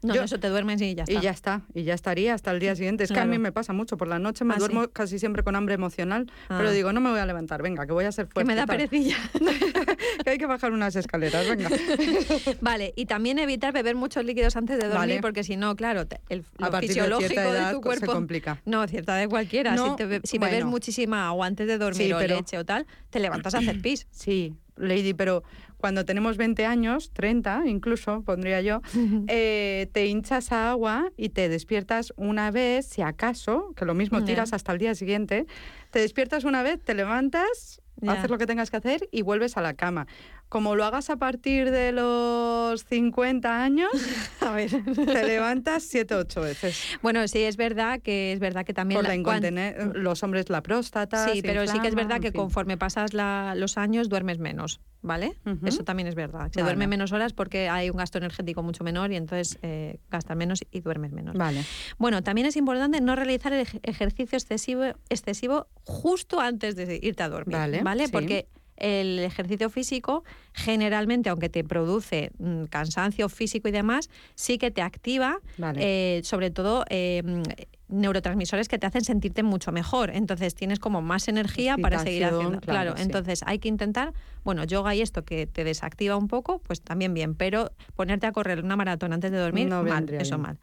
[0.02, 1.12] no, eso te duermes y ya está.
[1.12, 3.04] Y ya está, y ya estaría hasta el día siguiente.
[3.04, 5.42] Es que a mí me pasa mucho, por la noche me ah, duermo casi siempre
[5.42, 6.72] con hambre emocional, pero ah.
[6.72, 8.40] digo, no me voy a levantar, venga, que voy a ser fuerte.
[8.40, 9.16] Que me da perecilla.
[10.24, 11.68] que hay que bajar unas escaleras, venga.
[12.60, 16.44] vale, y también evitar beber muchos líquidos antes de dormir, porque si no, claro, el
[16.80, 18.06] fisiológico de, tu cuerpo...
[18.06, 18.60] Se complica.
[18.64, 19.76] No, cierta de cualquiera.
[20.24, 23.80] si, bebes muchísima agua antes de dormir o leche o tal, te levantas a hacer
[23.82, 24.06] pis.
[24.10, 25.42] Sí, Lady, pero
[25.80, 28.82] cuando tenemos 20 años, 30 incluso, pondría yo,
[29.28, 34.22] eh, te hinchas a agua y te despiertas una vez, si acaso, que lo mismo
[34.22, 35.46] tiras hasta el día siguiente,
[35.90, 39.62] te despiertas una vez, te levantas, haces lo que tengas que hacer y vuelves a
[39.62, 40.06] la cama
[40.50, 43.90] como lo hagas a partir de los 50 años,
[44.40, 46.98] a ver, te levantas 7 8 veces.
[47.02, 49.00] Bueno, sí, es verdad que es verdad que también...
[49.00, 51.28] Por la, los hombres la próstata...
[51.28, 55.36] Sí, pero sí que es verdad que conforme pasas los años duermes menos, ¿vale?
[55.64, 56.50] Eso también es verdad.
[56.52, 60.36] Se duerme menos horas porque hay un gasto energético mucho menor y entonces eh, gastas
[60.36, 61.36] menos y duermes menos.
[61.36, 61.64] Vale.
[61.96, 67.28] Bueno, también es importante no realizar el ejercicio excesivo, excesivo justo antes de irte a
[67.28, 67.82] dormir, ¿vale?
[67.84, 68.08] ¿vale?
[68.08, 68.48] Porque
[68.80, 74.82] el ejercicio físico generalmente, aunque te produce mm, cansancio físico y demás, sí que te
[74.82, 75.38] activa,
[75.76, 77.42] eh, sobre todo em,
[77.88, 80.10] neurotransmisores que te hacen sentirte mucho mejor.
[80.10, 82.60] Entonces tienes como más energía para seguir haciendo.
[82.60, 84.12] Claro, entonces hay que intentar,
[84.44, 88.32] bueno, yoga y esto que te desactiva un poco, pues también bien, pero ponerte a
[88.32, 90.58] correr una maratón antes de dormir, no mal, eso mal.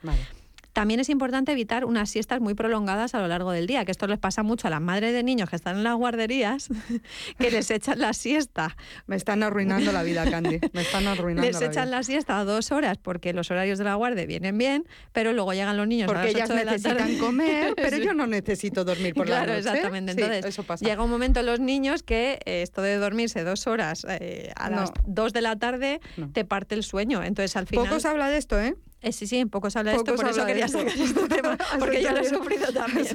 [0.77, 4.05] También es importante evitar unas siestas muy prolongadas a lo largo del día, que esto
[4.05, 6.69] les pasa mucho a las madres de niños que están en las guarderías,
[7.39, 8.77] que les echan la siesta.
[9.07, 10.59] Me están arruinando la vida, Candy.
[10.73, 13.95] Me están arruinando Les echan la siesta a dos horas porque los horarios de la
[13.95, 17.97] guardia vienen bien, pero luego llegan los niños porque a las ellas necesitan comer, pero
[17.97, 19.63] yo no necesito dormir por la noche.
[19.63, 20.11] Claro, exactamente.
[20.11, 24.53] Entonces, llega un momento en los niños que eh, esto de dormirse dos horas eh,
[24.55, 26.01] a las dos de la tarde
[26.33, 27.23] te parte el sueño.
[27.23, 27.85] Entonces, al final...
[27.85, 28.75] Poco se habla de esto, ¿eh?
[29.01, 32.01] Eh, sí, sí, poco se habla de esto, por eso quería sacar este tema, porque
[32.01, 33.07] yo lo he sufrido también.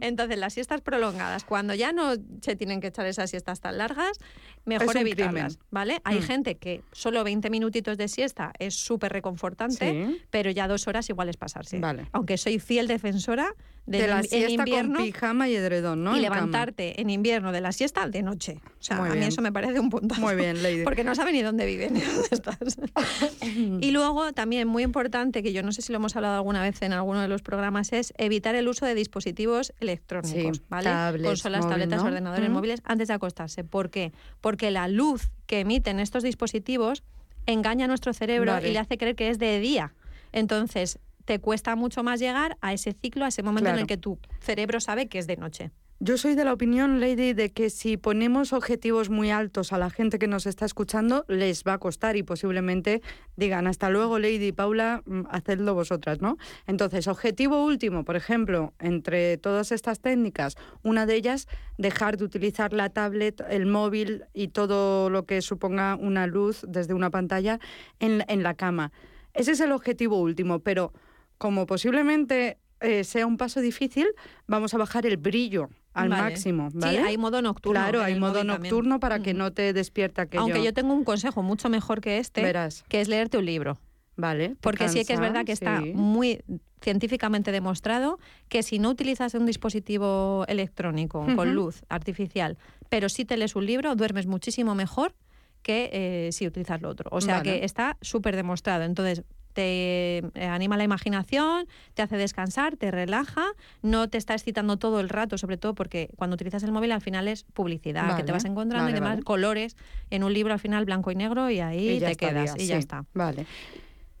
[0.00, 4.18] Entonces, las siestas prolongadas, cuando ya no se tienen que echar esas siestas tan largas,
[4.64, 6.00] mejor evitarlas, ¿vale?
[6.04, 6.22] Hay mm.
[6.22, 11.28] gente que solo 20 minutitos de siesta es súper reconfortante, pero ya dos horas igual
[11.28, 11.80] es pasarse.
[12.12, 13.54] Aunque soy fiel defensora
[13.86, 16.16] de, la siesta con pijama y edredón, ¿no?
[16.16, 18.60] Y levantarte en invierno de la siesta de noche.
[18.64, 20.14] O sea, a mí eso me parece un punto.
[20.16, 20.82] Muy bien, Lady.
[20.84, 22.56] Porque no sabe ni dónde viven ni dónde estás.
[23.42, 26.80] y luego también muy importante, que yo no sé si lo hemos hablado alguna vez
[26.82, 30.84] en alguno de los programas, es evitar el uso de dispositivos electrónicos, ¿vale?
[30.84, 33.64] Tablets, Consolas, tabletas, ordenadores móviles antes de acostarse.
[33.64, 34.12] ¿Por qué?
[34.40, 37.02] Porque la luz que emiten estos dispositivos
[37.46, 39.92] engaña a nuestro cerebro y le hace creer que es de día.
[40.32, 43.96] Entonces, te cuesta mucho más llegar a ese ciclo, a ese momento en el que
[43.96, 45.70] tu cerebro sabe que es de noche.
[46.04, 49.88] Yo soy de la opinión, Lady, de que si ponemos objetivos muy altos a la
[49.88, 53.02] gente que nos está escuchando, les va a costar y posiblemente
[53.36, 56.38] digan hasta luego, Lady Paula, mm, hacedlo vosotras, ¿no?
[56.66, 61.46] Entonces, objetivo último, por ejemplo, entre todas estas técnicas, una de ellas,
[61.78, 66.94] dejar de utilizar la tablet, el móvil y todo lo que suponga una luz desde
[66.94, 67.60] una pantalla
[68.00, 68.90] en, en la cama.
[69.34, 70.92] Ese es el objetivo último, pero
[71.38, 74.06] como posiblemente eh, sea un paso difícil,
[74.46, 76.68] vamos a bajar el brillo al máximo.
[76.72, 76.98] ¿vale?
[76.98, 77.80] Sí, hay modo nocturno.
[77.80, 80.42] Claro, hay modo nocturno para que no te despierta aquello.
[80.42, 82.84] Aunque yo tengo un consejo mucho mejor que este, Verás.
[82.88, 83.78] que es leerte un libro.
[84.16, 84.56] Vale.
[84.60, 86.42] Porque sí que es verdad que está muy
[86.82, 88.18] científicamente demostrado
[88.48, 92.58] que si no utilizas un dispositivo electrónico con luz artificial,
[92.88, 95.14] pero si te lees un libro, duermes muchísimo mejor
[95.62, 97.08] que eh, si utilizas lo otro.
[97.12, 98.82] O sea que está súper demostrado.
[98.82, 99.22] Entonces,
[99.52, 103.44] te eh, anima la imaginación, te hace descansar, te relaja,
[103.82, 107.00] no te está excitando todo el rato, sobre todo porque cuando utilizas el móvil al
[107.00, 109.76] final es publicidad, que te vas encontrando y demás colores
[110.10, 113.04] en un libro al final blanco y negro y ahí te quedas y ya está.
[113.14, 113.46] Vale.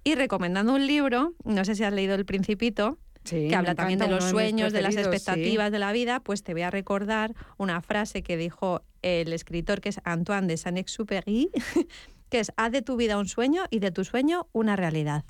[0.04, 4.08] Y recomendando un libro, no sé si has leído El Principito, que habla también de
[4.08, 8.22] los sueños, de las expectativas de la vida, pues te voy a recordar una frase
[8.22, 11.50] que dijo el escritor que es Antoine de Saint-Exupéry,
[12.32, 15.24] que es haz de tu vida un sueño y de tu sueño una realidad.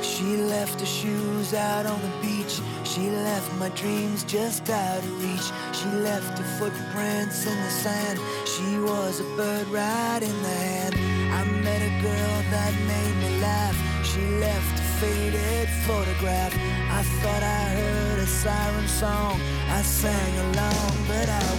[0.00, 2.62] She left her shoes out on the beach.
[2.84, 5.52] She left my dreams just out of reach.
[5.72, 8.18] She left her footprints in the sand.
[8.46, 10.94] She was a bird right in the hand.
[11.38, 13.76] I met a girl that made me laugh.
[14.06, 16.52] She left faded photograph.
[16.98, 19.40] I thought I heard a siren song.
[19.70, 21.49] I sang along, but I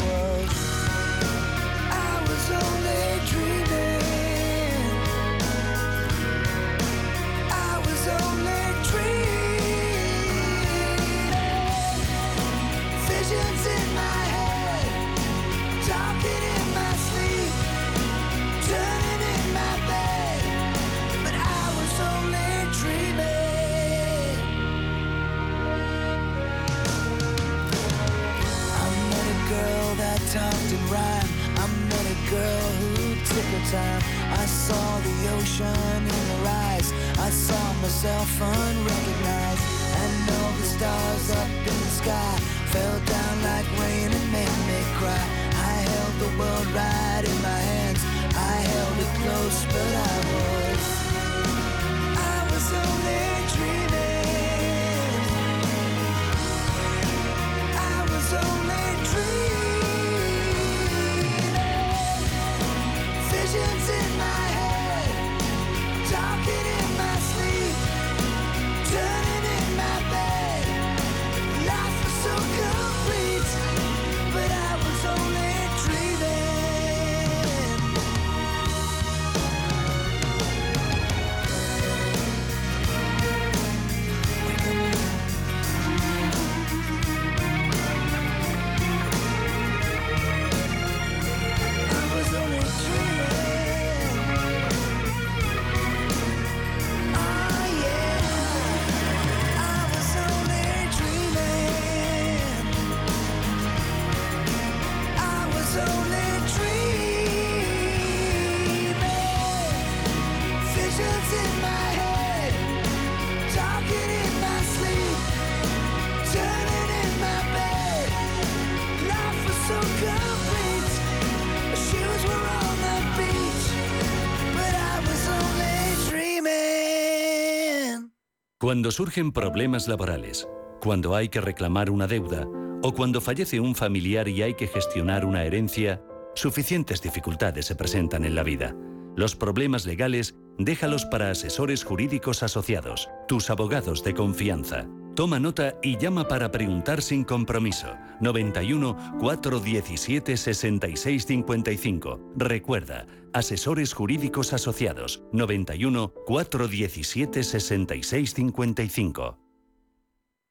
[128.71, 130.47] Cuando surgen problemas laborales,
[130.79, 132.47] cuando hay que reclamar una deuda
[132.81, 136.01] o cuando fallece un familiar y hay que gestionar una herencia,
[136.35, 138.73] suficientes dificultades se presentan en la vida.
[139.17, 144.87] Los problemas legales déjalos para asesores jurídicos asociados, tus abogados de confianza.
[145.15, 147.97] Toma nota y llama para preguntar sin compromiso.
[148.21, 152.19] 91 417 6655.
[152.37, 159.37] Recuerda, Asesores Jurídicos Asociados 91 417 6655.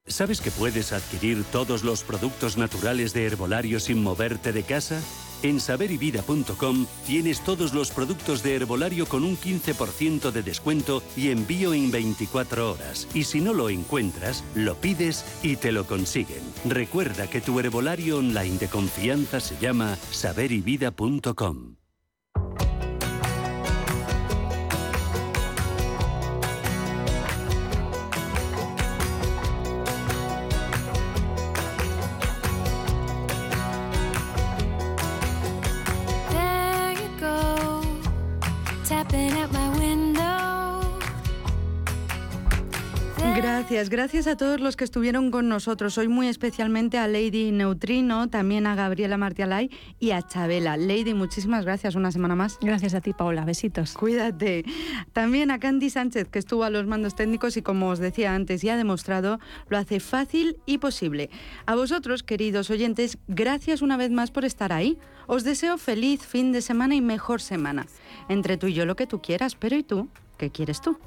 [0.06, 5.00] ¿Sabes que puedes adquirir todos los productos naturales de herbolario sin moverte de casa?
[5.42, 11.74] En saberivida.com tienes todos los productos de herbolario con un 15% de descuento y envío
[11.74, 13.08] en 24 horas.
[13.14, 16.42] Y si no lo encuentras, lo pides y te lo consiguen.
[16.64, 21.76] Recuerda que tu herbolario online de confianza se llama saberivida.com.
[43.70, 45.96] Gracias, gracias a todos los que estuvieron con nosotros.
[45.96, 50.76] Hoy muy especialmente a Lady Neutrino, también a Gabriela Martialay y a Chabela.
[50.76, 52.58] Lady, muchísimas gracias una semana más.
[52.60, 53.44] Gracias a ti, Paula.
[53.44, 53.92] Besitos.
[53.92, 54.64] Cuídate.
[55.12, 58.60] También a Candy Sánchez, que estuvo a los mandos técnicos y como os decía antes,
[58.60, 61.30] ya ha demostrado, lo hace fácil y posible.
[61.64, 64.98] A vosotros, queridos oyentes, gracias una vez más por estar ahí.
[65.28, 67.86] Os deseo feliz fin de semana y mejor semana.
[68.28, 70.08] Entre tú y yo lo que tú quieras, pero ¿y tú?
[70.38, 70.98] ¿Qué quieres tú?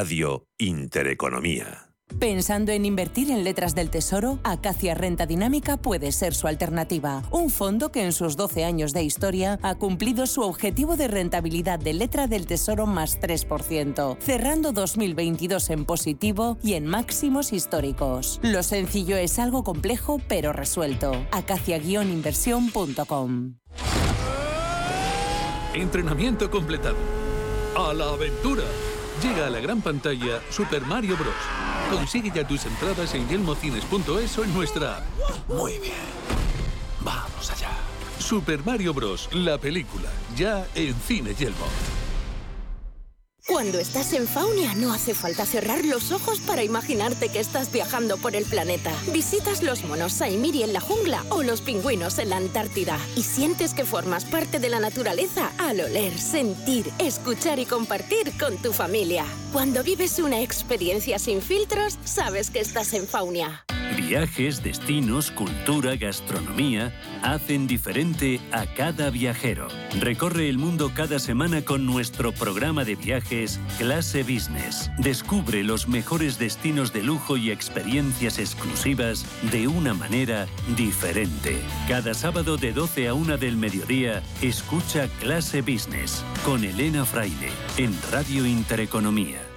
[0.00, 1.90] Radio Intereconomía.
[2.20, 7.24] Pensando en invertir en letras del tesoro, Acacia Renta Dinámica puede ser su alternativa.
[7.32, 11.80] Un fondo que en sus 12 años de historia ha cumplido su objetivo de rentabilidad
[11.80, 18.38] de letra del tesoro más 3%, cerrando 2022 en positivo y en máximos históricos.
[18.44, 21.10] Lo sencillo es algo complejo pero resuelto.
[21.32, 23.56] Acacia-inversión.com
[25.74, 26.98] Entrenamiento completado.
[27.74, 28.62] A la aventura.
[29.22, 31.34] Llega a la gran pantalla Super Mario Bros.
[31.90, 35.02] Consigue ya tus entradas en yelmocines.es o en nuestra.
[35.48, 35.94] Muy bien.
[37.00, 37.70] Vamos allá.
[38.20, 39.28] Super Mario Bros.
[39.32, 40.08] La película.
[40.36, 41.66] Ya en Cine Yelmo.
[43.48, 48.18] Cuando estás en Faunia no hace falta cerrar los ojos para imaginarte que estás viajando
[48.18, 48.92] por el planeta.
[49.10, 53.72] Visitas los monos Saimiri en la jungla o los pingüinos en la Antártida y sientes
[53.72, 59.24] que formas parte de la naturaleza al oler, sentir, escuchar y compartir con tu familia.
[59.50, 63.64] Cuando vives una experiencia sin filtros, sabes que estás en Faunia.
[63.96, 66.92] Viajes, destinos, cultura, gastronomía
[67.22, 69.68] hacen diferente a cada viajero.
[69.98, 72.96] Recorre el mundo cada semana con nuestro programa de
[73.78, 74.90] Clase Business.
[74.98, 81.60] Descubre los mejores destinos de lujo y experiencias exclusivas de una manera diferente.
[81.86, 87.96] Cada sábado de 12 a 1 del mediodía, escucha Clase Business con Elena Fraile en
[88.10, 89.47] Radio Intereconomía.